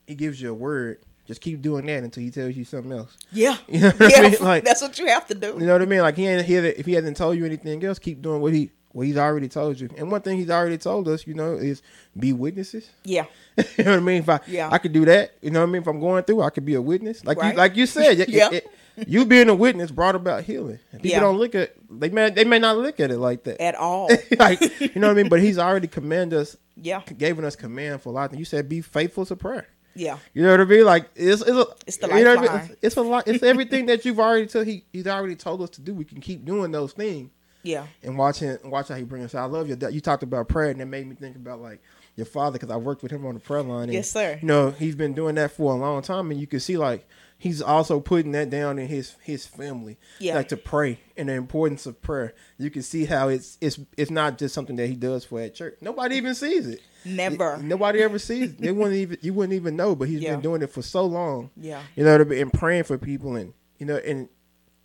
he 0.08 0.16
gives 0.16 0.42
you 0.42 0.52
a 0.52 0.54
word, 0.54 1.00
just 1.26 1.42
keep 1.42 1.62
doing 1.62 1.86
that 1.88 2.02
until 2.02 2.24
he 2.24 2.32
tells 2.32 2.56
you 2.56 2.64
something 2.64 2.94
else. 2.94 3.18
Yeah. 3.34 3.58
You 3.68 3.82
know 3.82 3.90
what 3.90 4.12
yeah. 4.12 4.20
I 4.20 4.30
mean? 4.30 4.38
Like, 4.40 4.64
that's 4.64 4.82
what 4.82 4.98
you 4.98 5.08
have 5.08 5.28
to 5.28 5.36
do. 5.36 5.48
you 5.60 5.66
know 5.66 5.74
what 5.74 5.82
I 5.82 5.86
mean? 5.86 6.00
Like 6.00 6.16
he 6.16 6.26
ain't 6.28 6.46
here 6.46 6.64
if 6.64 6.86
he 6.86 6.94
hasn't 6.94 7.18
told 7.18 7.38
you 7.38 7.46
anything 7.46 7.84
else, 7.84 8.00
keep 8.00 8.22
doing 8.22 8.40
what 8.42 8.54
he 8.54 8.72
what 8.98 9.06
he's 9.06 9.16
already 9.18 9.48
told 9.48 9.80
you. 9.80 9.88
And 9.96 10.12
one 10.12 10.22
thing 10.22 10.40
he's 10.40 10.50
already 10.50 10.80
told 10.80 11.08
us, 11.08 11.28
you 11.28 11.36
know, 11.36 11.54
is 11.54 11.84
be 12.18 12.34
witnesses. 12.34 12.90
Yeah. 13.04 13.26
you 13.78 13.84
know 13.84 13.92
what 13.92 13.98
I 13.98 14.00
mean? 14.00 14.24
If 14.24 14.30
I 14.30 14.40
Yeah. 14.48 14.70
I 14.72 14.80
could 14.80 14.92
do 14.92 15.06
that, 15.06 15.34
you 15.42 15.52
know 15.52 15.60
what 15.60 15.70
I 15.70 15.72
mean? 15.72 15.84
If 15.84 15.88
I'm 15.88 16.00
going 16.00 16.24
through, 16.24 16.42
I 16.42 16.50
could 16.50 16.66
be 16.66 16.74
a 16.74 16.82
witness. 16.82 17.24
Like 17.24 17.38
you 17.44 17.54
like 17.54 17.76
you 17.76 17.86
said, 17.86 18.18
Yeah. 18.28 18.50
it- 18.52 18.68
you 19.06 19.26
being 19.26 19.48
a 19.50 19.54
witness 19.54 19.92
brought 19.92 20.16
about 20.16 20.44
healing. 20.46 20.80
And 20.92 21.00
people 21.04 21.12
Yeah. 21.12 21.20
don't 21.20 21.38
look 21.38 21.54
at 21.54 21.76
they 21.92 22.10
may 22.10 22.32
they 22.32 22.44
may 22.44 22.58
not 22.58 22.80
look 22.80 23.00
at 23.00 23.12
it 23.12 23.20
like 23.20 23.44
that. 23.44 23.62
At 23.62 23.76
all. 23.76 24.10
like 24.40 24.60
you 24.82 24.90
know 24.96 25.10
what 25.10 25.18
I 25.18 25.22
mean? 25.22 25.30
But 25.30 25.42
he's 25.42 25.60
already 25.60 25.86
commanded 25.88 26.40
us, 26.40 26.58
Yeah. 26.76 27.02
given 27.16 27.46
us 27.46 27.56
command 27.56 28.02
for 28.02 28.10
a 28.10 28.14
lot. 28.14 28.36
You 28.36 28.46
said 28.46 28.68
be 28.68 28.82
faithful 28.82 29.28
to 29.28 29.36
prayer. 29.36 29.68
Yeah. 29.94 30.18
You 30.34 30.42
know 30.42 30.50
what 30.52 30.62
I 30.62 30.66
mean? 30.66 30.86
Like 30.86 31.10
it's 31.16 31.42
it's 31.44 31.52
a, 31.52 31.66
It's 31.86 31.98
the 31.98 32.08
you 32.08 32.24
know 32.24 32.36
I 32.38 32.42
mean? 32.42 32.52
It's, 32.72 32.76
it's 32.82 32.98
a 32.98 33.02
lot. 33.04 33.28
It's 33.28 33.44
everything 33.44 33.86
that 33.88 34.04
you've 34.06 34.20
already 34.20 34.48
told. 34.48 34.66
He 34.66 34.86
he's 34.92 35.06
already 35.06 35.36
told 35.36 35.62
us 35.62 35.70
to 35.72 35.82
do. 35.82 35.94
We 35.94 36.04
can 36.04 36.20
keep 36.20 36.44
doing 36.44 36.72
those 36.72 36.94
things 36.94 37.30
Yeah. 37.64 37.86
and 38.04 38.18
watching 38.18 38.58
watch 38.66 38.88
how 38.90 38.96
he 38.96 39.04
brings 39.04 39.26
us. 39.26 39.36
out. 39.36 39.44
I 39.44 39.46
love 39.52 39.68
you. 39.70 39.78
You 39.92 40.02
talked 40.02 40.24
about 40.24 40.48
prayer, 40.48 40.72
and 40.72 40.82
it 40.82 40.86
made 40.86 41.08
me 41.08 41.16
think 41.16 41.36
about 41.36 41.62
like 41.62 41.82
your 42.16 42.26
father 42.26 42.54
because 42.60 42.72
I 42.72 42.78
worked 42.78 43.04
with 43.04 43.12
him 43.12 43.26
on 43.26 43.34
the 43.36 43.40
prayer 43.40 43.62
line. 43.64 43.84
And, 43.86 43.94
Yes, 43.94 44.10
sir. 44.12 44.40
You 44.42 44.48
know 44.48 44.72
he's 44.72 44.96
been 44.96 45.14
doing 45.14 45.36
that 45.36 45.52
for 45.52 45.72
a 45.74 45.76
long 45.76 46.02
time, 46.02 46.32
and 46.32 46.40
you 46.40 46.48
can 46.48 46.60
see 46.60 46.78
like 46.78 47.08
he's 47.40 47.62
also 47.62 48.00
putting 48.00 48.32
that 48.32 48.50
down 48.50 48.80
in 48.80 48.88
his 48.88 49.16
his 49.22 49.46
family. 49.46 49.98
Yeah. 50.20 50.36
like 50.36 50.48
to 50.50 50.58
pray 50.58 51.00
and 51.16 51.30
the 51.30 51.34
importance 51.34 51.86
of 51.86 52.02
prayer. 52.02 52.34
You 52.58 52.70
can 52.72 52.82
see 52.84 53.06
how 53.06 53.28
it's 53.30 53.58
it's 53.62 53.80
it's 53.98 54.10
not 54.12 54.38
just 54.38 54.56
something 54.56 54.76
that 54.78 54.88
he 54.88 54.96
does 54.96 55.26
for 55.26 55.42
at 55.42 55.54
church. 55.54 55.76
Nobody 55.82 56.16
even 56.16 56.34
sees 56.36 56.68
it. 56.68 56.82
Never. 57.06 57.58
Nobody 57.58 58.02
ever 58.02 58.18
sees. 58.20 58.50
It. 58.52 58.62
They 58.62 58.72
wouldn't 58.72 58.96
even 58.96 59.18
you 59.22 59.34
wouldn't 59.34 59.54
even 59.54 59.76
know. 59.76 59.96
But 59.96 60.08
he's 60.10 60.22
Yeah. 60.22 60.32
been 60.34 60.42
doing 60.42 60.62
it 60.62 60.72
for 60.72 60.82
so 60.82 61.06
long. 61.06 61.52
Yeah. 61.56 61.82
You 61.96 62.04
know, 62.06 62.16
and 62.16 62.52
praying 62.54 62.84
for 62.86 62.98
people, 62.98 63.36
and 63.36 63.54
you 63.78 63.86
know, 63.86 63.98
and 63.98 64.30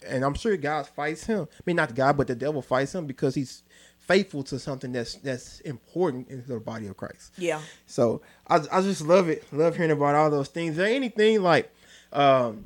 and 0.06 0.24
I'm 0.24 0.34
sure 0.34 0.56
God 0.56 0.86
fights 0.86 1.24
him. 1.24 1.48
I 1.50 1.62
mean, 1.66 1.76
not 1.76 1.94
God, 1.94 2.16
but 2.16 2.26
the 2.26 2.34
devil 2.34 2.62
fights 2.62 2.94
him 2.94 3.06
because 3.06 3.34
he's 3.34 3.62
faithful 3.98 4.42
to 4.44 4.58
something 4.58 4.92
that's 4.92 5.14
that's 5.16 5.60
important 5.60 6.28
in 6.28 6.44
the 6.46 6.58
body 6.60 6.86
of 6.86 6.96
Christ. 6.96 7.32
Yeah. 7.38 7.60
So 7.86 8.22
I 8.48 8.60
I 8.70 8.82
just 8.82 9.02
love 9.02 9.28
it. 9.28 9.44
Love 9.52 9.76
hearing 9.76 9.92
about 9.92 10.14
all 10.14 10.30
those 10.30 10.48
things. 10.48 10.72
Is 10.72 10.76
there 10.78 10.86
anything 10.86 11.42
like 11.42 11.72
um 12.12 12.64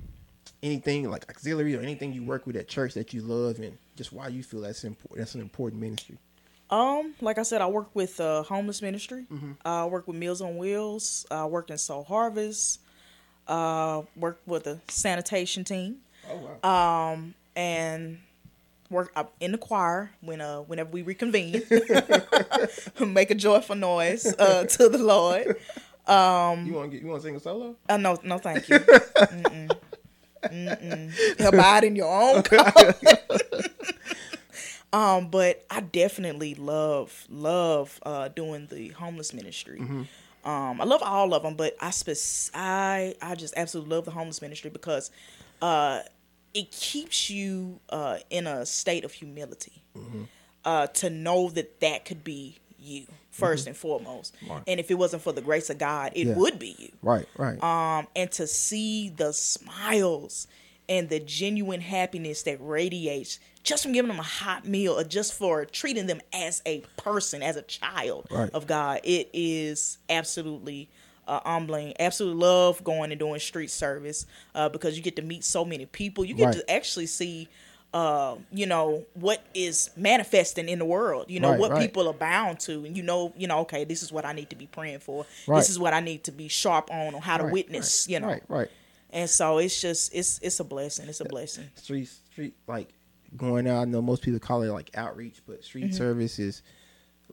anything 0.63 1.11
like 1.11 1.29
auxiliary 1.29 1.77
or 1.77 1.81
anything 1.81 2.13
you 2.13 2.25
work 2.25 2.47
with 2.47 2.57
at 2.57 2.69
church 2.69 2.95
that 2.95 3.13
you 3.13 3.23
love 3.23 3.59
and 3.59 3.77
just 3.97 4.13
why 4.13 4.29
you 4.29 4.43
feel 4.43 4.61
that's 4.61 4.85
important 4.85 5.19
that's 5.19 5.35
an 5.35 5.41
important 5.41 5.81
ministry. 5.81 6.19
Um, 6.69 7.15
like 7.21 7.39
I 7.39 7.43
said, 7.43 7.61
I 7.61 7.69
work 7.69 7.89
with 7.95 8.19
uh, 8.21 8.43
homeless 8.43 8.83
ministry. 8.83 9.27
Mm-hmm. 9.33 9.53
Uh, 9.65 9.85
I 9.85 9.87
work 9.87 10.09
with 10.09 10.17
Meals 10.17 10.41
on 10.41 10.57
Wheels. 10.57 11.25
I 11.31 11.47
work 11.47 11.71
in 11.71 11.79
Soul 11.79 12.03
Harvest. 12.03 12.81
Uh, 13.47 14.03
work 14.17 14.41
with 14.47 14.67
a 14.67 14.81
sanitation 14.89 15.63
team. 15.63 15.99
Oh 16.31 16.59
wow. 16.63 17.13
Um, 17.13 17.35
and 17.55 18.19
work 18.91 19.11
up 19.17 19.33
in 19.41 19.53
the 19.53 19.59
choir 19.59 20.11
when 20.21 20.41
uh 20.41 20.59
whenever 20.61 20.91
we 20.91 21.03
reconvene. 21.03 21.63
Make 23.01 23.31
a 23.31 23.35
joyful 23.35 23.77
noise 23.77 24.35
uh 24.39 24.65
to 24.65 24.89
the 24.89 24.99
Lord. 24.99 25.57
Um, 26.07 26.67
you 26.67 26.75
want 26.75 26.91
to 26.91 26.97
get 26.97 27.03
you 27.03 27.09
want 27.09 27.23
to 27.23 27.29
sing 27.29 27.37
a 27.37 27.41
solo? 27.41 27.77
Uh, 27.89 27.97
no, 27.97 28.19
no, 28.23 28.39
thank 28.39 28.69
you. 28.69 28.79
Mm-mm. 29.19 29.77
Mm-mm. 30.45 31.41
Abide 31.45 31.85
in 31.85 31.97
your 31.97 32.09
own 32.09 32.43
um, 34.93 35.29
but 35.29 35.65
I 35.71 35.81
definitely 35.81 36.55
love 36.55 37.27
love 37.29 37.99
uh, 38.05 38.29
doing 38.29 38.69
the 38.71 38.89
homeless 38.91 39.35
ministry. 39.35 39.81
Um, 40.45 40.81
I 40.81 40.85
love 40.85 41.03
all 41.03 41.35
of 41.35 41.43
them, 41.43 41.57
but 41.57 41.77
I 41.81 41.91
spec- 41.91 42.53
I 42.55 43.17
I 43.21 43.35
just 43.35 43.55
absolutely 43.57 43.97
love 43.97 44.05
the 44.05 44.13
homeless 44.13 44.41
ministry 44.41 44.71
because 44.71 45.11
uh, 45.61 46.03
it 46.57 46.71
keeps 46.73 47.29
you 47.29 47.79
uh, 47.91 48.19
in 48.31 48.47
a 48.47 48.65
state 48.65 49.05
of 49.05 49.13
humility 49.13 49.83
uh, 50.65 50.87
to 50.89 51.11
know 51.11 51.49
that 51.51 51.81
that 51.81 52.05
could 52.05 52.25
be 52.25 52.57
you 52.79 53.07
1st 53.39 53.67
and 53.69 53.77
foremost. 53.77 54.35
Right. 54.49 54.63
And 54.67 54.81
if 54.81 54.91
it 54.91 54.95
wasn't 54.95 55.23
for 55.23 55.33
the 55.33 55.43
grace 55.43 55.69
of 55.71 55.79
God, 55.79 56.13
it 56.15 56.27
Yeah. 56.29 56.35
would 56.35 56.59
be 56.59 56.75
you 56.79 56.93
Right, 57.03 57.27
right. 57.37 57.63
um, 57.63 58.07
and 58.17 58.31
to 58.33 58.47
see 58.47 59.11
the 59.11 59.33
smiles 59.33 60.47
and 60.89 61.09
the 61.09 61.21
genuine 61.21 61.81
happiness 61.81 62.43
that 62.45 62.59
radiates 62.61 63.39
just 63.65 63.83
from 63.83 63.93
giving 63.93 64.09
them 64.09 64.21
a 64.21 64.23
hot 64.23 64.65
meal 64.67 64.97
or 64.99 65.03
just 65.05 65.35
for 65.35 65.65
treating 65.65 66.07
them 66.07 66.21
as 66.33 66.63
a 66.65 66.81
person, 66.97 67.43
as 67.43 67.57
a 67.57 67.63
child 67.63 68.29
Right. 68.31 68.51
of 68.55 68.67
God, 68.67 69.01
it 69.05 69.29
is 69.33 69.99
absolutely 70.09 70.89
uh, 71.27 71.41
humbling. 71.45 71.93
Absolutely 72.01 72.41
love 72.41 72.83
going 72.85 73.11
and 73.13 73.19
doing 73.19 73.41
street 73.41 73.71
service 73.71 74.27
uh, 74.55 74.69
because 74.69 74.97
you 74.97 75.03
get 75.03 75.17
to 75.17 75.23
meet 75.23 75.45
so 75.45 75.65
many 75.65 75.87
people. 75.87 76.25
You 76.25 76.35
get 76.35 76.47
Right. 76.47 76.55
to 76.57 76.71
actually 76.71 77.07
see. 77.07 77.49
Uh, 77.95 78.37
you 78.53 78.67
know 78.67 79.07
what 79.15 79.43
is 79.55 79.89
manifesting 79.97 80.69
in 80.69 80.79
the 80.79 80.85
world. 80.85 81.27
You 81.29 81.41
know 81.41 81.53
Right, 81.53 81.61
what 81.61 81.71
right. 81.71 81.81
people 81.81 82.07
are 82.09 82.13
bound 82.13 82.61
to, 82.61 82.85
and 82.85 82.95
you 82.95 83.03
know, 83.03 83.33
you 83.39 83.47
know, 83.47 83.61
okay, 83.61 83.85
this 83.85 84.03
is 84.03 84.13
what 84.13 84.27
I 84.27 84.33
need 84.35 84.51
to 84.51 84.57
be 84.57 84.67
praying 84.67 84.99
for. 84.99 85.25
This 85.49 85.71
is 85.71 85.79
what 85.79 85.95
I 85.95 86.01
need 86.01 86.25
to 86.25 86.33
be 86.33 86.49
sharp 86.49 86.91
on, 86.91 87.15
on 87.15 87.23
how 87.23 87.39
to 87.39 87.45
witness. 87.45 88.07
You 88.07 88.21
know, 88.21 88.27
Right, 88.27 88.43
right. 88.49 88.69
and 89.11 89.31
so 89.31 89.59
it's 89.59 89.81
just 89.81 90.15
it's 90.15 90.39
it's 90.43 90.61
a 90.61 90.65
blessing. 90.65 91.09
It's 91.09 91.21
a 91.21 91.25
blessing. 91.25 91.71
street 91.77 92.09
street 92.09 92.55
like 92.67 92.89
going 93.35 93.67
out. 93.67 93.83
I 93.83 93.85
know 93.87 94.03
most 94.03 94.21
people 94.23 94.41
call 94.41 94.63
it 94.63 94.69
like 94.73 94.91
outreach, 94.95 95.41
but 95.47 95.65
street 95.65 95.85
Mm-hmm. 95.85 95.93
service 95.97 96.39
is 96.39 96.63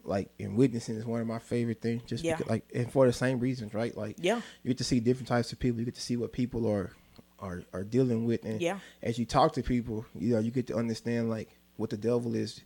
like 0.05 0.29
and 0.39 0.55
witnessing 0.57 0.95
is 0.95 1.05
one 1.05 1.21
of 1.21 1.27
my 1.27 1.39
favorite 1.39 1.81
things. 1.81 2.03
Just 2.03 2.23
Yeah. 2.23 2.35
because, 2.37 2.49
like 2.49 2.63
and 2.73 2.91
for 2.91 3.05
the 3.07 3.13
same 3.13 3.39
reasons, 3.39 3.73
right? 3.73 3.95
Like 3.95 4.17
Yeah. 4.21 4.41
you 4.63 4.69
get 4.69 4.77
to 4.79 4.83
see 4.83 4.99
different 4.99 5.27
types 5.27 5.51
of 5.51 5.59
people. 5.59 5.79
You 5.79 5.85
get 5.85 5.95
to 5.95 6.01
see 6.01 6.17
what 6.17 6.31
people 6.33 6.67
are 6.69 6.91
are 7.39 7.63
are 7.73 7.83
dealing 7.83 8.25
with, 8.25 8.45
and 8.45 8.61
Yeah. 8.61 8.79
as 9.01 9.17
you 9.19 9.25
talk 9.25 9.53
to 9.53 9.63
people, 9.63 10.05
you 10.17 10.33
know 10.33 10.39
you 10.39 10.51
get 10.51 10.67
to 10.67 10.75
understand 10.75 11.29
like 11.29 11.49
what 11.77 11.89
the 11.89 11.97
devil 11.97 12.35
is. 12.35 12.61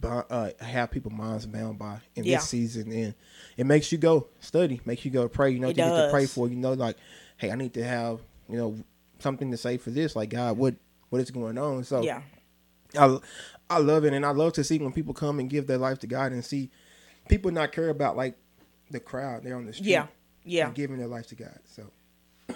Uh, 0.00 0.50
have 0.60 0.92
people 0.92 1.10
minds 1.10 1.44
bound 1.44 1.76
by 1.78 1.98
in 2.14 2.24
Yeah. 2.24 2.36
this 2.36 2.48
season, 2.48 2.92
and 2.92 3.14
it 3.56 3.66
makes 3.66 3.90
you 3.90 3.98
go 3.98 4.28
study, 4.38 4.80
makes 4.84 5.04
you 5.04 5.10
go 5.10 5.28
pray. 5.28 5.50
You 5.50 5.58
know, 5.58 5.68
It 5.68 5.76
you 5.76 5.82
get 5.82 5.96
to 5.96 6.10
pray 6.10 6.26
for. 6.26 6.48
You 6.48 6.54
know, 6.54 6.74
like, 6.74 6.96
hey, 7.36 7.50
I 7.50 7.56
need 7.56 7.74
to 7.74 7.82
have 7.82 8.20
you 8.48 8.58
know 8.58 8.76
something 9.18 9.50
to 9.50 9.56
say 9.56 9.76
for 9.76 9.90
this. 9.90 10.14
Like, 10.14 10.30
God, 10.30 10.56
what 10.56 10.76
what 11.08 11.20
is 11.20 11.30
going 11.32 11.58
on? 11.58 11.82
So 11.82 12.02
Yeah, 12.02 12.22
I, 12.96 13.18
I 13.70 13.78
love 13.78 14.04
it, 14.04 14.12
and 14.14 14.24
I 14.24 14.30
love 14.30 14.54
to 14.54 14.64
see 14.64 14.78
when 14.78 14.92
people 14.92 15.14
come 15.14 15.38
and 15.38 15.50
give 15.50 15.66
their 15.66 15.78
life 15.78 15.98
to 16.00 16.06
God 16.06 16.32
and 16.32 16.44
see 16.44 16.70
people 17.28 17.50
not 17.50 17.72
care 17.72 17.90
about 17.90 18.16
like 18.16 18.36
the 18.90 19.00
crowd. 19.00 19.42
They're 19.42 19.56
on 19.56 19.66
the 19.66 19.72
street, 19.72 19.90
yeah, 19.90 20.06
yeah. 20.44 20.66
and 20.66 20.74
giving 20.74 20.98
their 20.98 21.06
life 21.08 21.26
to 21.28 21.34
God. 21.34 21.58
So, 21.66 22.54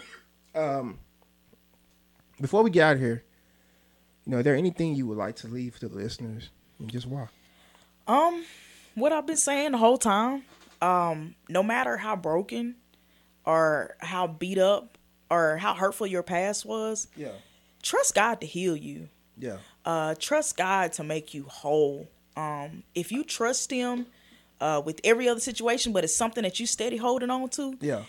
um, 0.54 0.98
before 2.40 2.62
we 2.62 2.70
get 2.70 2.82
out 2.82 2.94
of 2.94 3.00
here, 3.00 3.24
you 4.24 4.32
know, 4.32 4.38
is 4.38 4.44
there 4.44 4.56
anything 4.56 4.94
you 4.94 5.06
would 5.06 5.18
like 5.18 5.36
to 5.36 5.48
leave 5.48 5.78
to 5.80 5.88
the 5.88 5.96
listeners, 5.96 6.48
and 6.78 6.90
just 6.90 7.06
why? 7.06 7.26
Um, 8.06 8.44
what 8.94 9.12
I've 9.12 9.26
been 9.26 9.36
saying 9.36 9.72
the 9.72 9.78
whole 9.78 9.98
time, 9.98 10.44
um, 10.80 11.34
no 11.48 11.62
matter 11.62 11.96
how 11.96 12.16
broken 12.16 12.76
or 13.44 13.96
how 14.00 14.26
beat 14.26 14.58
up 14.58 14.98
or 15.30 15.56
how 15.58 15.74
hurtful 15.74 16.06
your 16.06 16.22
past 16.22 16.64
was, 16.64 17.08
Yeah, 17.16 17.32
trust 17.82 18.14
God 18.14 18.40
to 18.40 18.46
heal 18.46 18.76
you. 18.76 19.08
Yeah, 19.38 19.58
uh, 19.84 20.14
trust 20.18 20.56
God 20.56 20.92
to 20.94 21.04
make 21.04 21.34
you 21.34 21.44
whole. 21.44 22.08
Um, 22.36 22.82
if 22.94 23.12
you 23.12 23.24
trust 23.24 23.70
Him 23.70 24.06
uh, 24.60 24.82
with 24.84 25.00
every 25.04 25.28
other 25.28 25.40
situation, 25.40 25.92
but 25.92 26.04
it's 26.04 26.14
something 26.14 26.42
that 26.42 26.58
you 26.60 26.66
steady 26.66 26.96
holding 26.96 27.30
on 27.30 27.48
to, 27.50 27.76
yeah, 27.80 28.02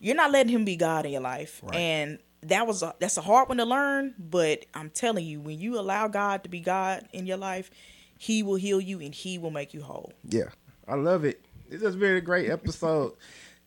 you're 0.00 0.16
not 0.16 0.30
letting 0.32 0.52
Him 0.52 0.64
be 0.64 0.76
God 0.76 1.06
in 1.06 1.12
your 1.12 1.20
life. 1.22 1.60
Right. 1.62 1.76
And 1.76 2.18
that 2.42 2.66
was 2.66 2.82
a, 2.82 2.94
that's 2.98 3.16
a 3.16 3.22
hard 3.22 3.48
one 3.48 3.58
to 3.58 3.64
learn, 3.64 4.14
but 4.18 4.66
I'm 4.74 4.90
telling 4.90 5.24
you, 5.26 5.40
when 5.40 5.58
you 5.58 5.78
allow 5.78 6.08
God 6.08 6.44
to 6.44 6.48
be 6.48 6.60
God 6.60 7.08
in 7.12 7.26
your 7.26 7.38
life, 7.38 7.70
He 8.18 8.42
will 8.42 8.56
heal 8.56 8.80
you 8.80 9.00
and 9.00 9.14
He 9.14 9.38
will 9.38 9.50
make 9.50 9.74
you 9.74 9.82
whole. 9.82 10.12
yeah. 10.28 10.50
I 10.88 10.94
love 10.94 11.24
it. 11.24 11.44
This 11.68 11.82
has 11.82 11.96
been 11.96 12.14
a 12.14 12.20
great 12.20 12.48
episode. 12.48 13.14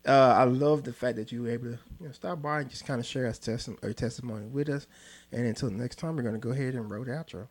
Uh, 0.06 0.34
I 0.38 0.44
love 0.44 0.84
the 0.84 0.92
fact 0.94 1.16
that 1.16 1.30
you 1.32 1.42
were 1.42 1.50
able 1.50 1.72
to 1.72 1.78
you 2.00 2.06
know, 2.06 2.12
stop 2.12 2.40
by 2.40 2.60
and 2.60 2.70
just 2.70 2.86
kind 2.86 2.98
of 2.98 3.06
share 3.06 3.26
us 3.26 3.38
testi- 3.38 3.82
or 3.84 3.92
testimony 3.92 4.46
with 4.46 4.68
us. 4.68 4.86
And 5.32 5.46
until 5.46 5.70
next 5.70 5.96
time, 5.96 6.16
we're 6.16 6.22
going 6.22 6.34
to 6.34 6.40
go 6.40 6.50
ahead 6.50 6.74
and 6.74 6.90
roll 6.90 7.04
the 7.04 7.10
outro. 7.10 7.48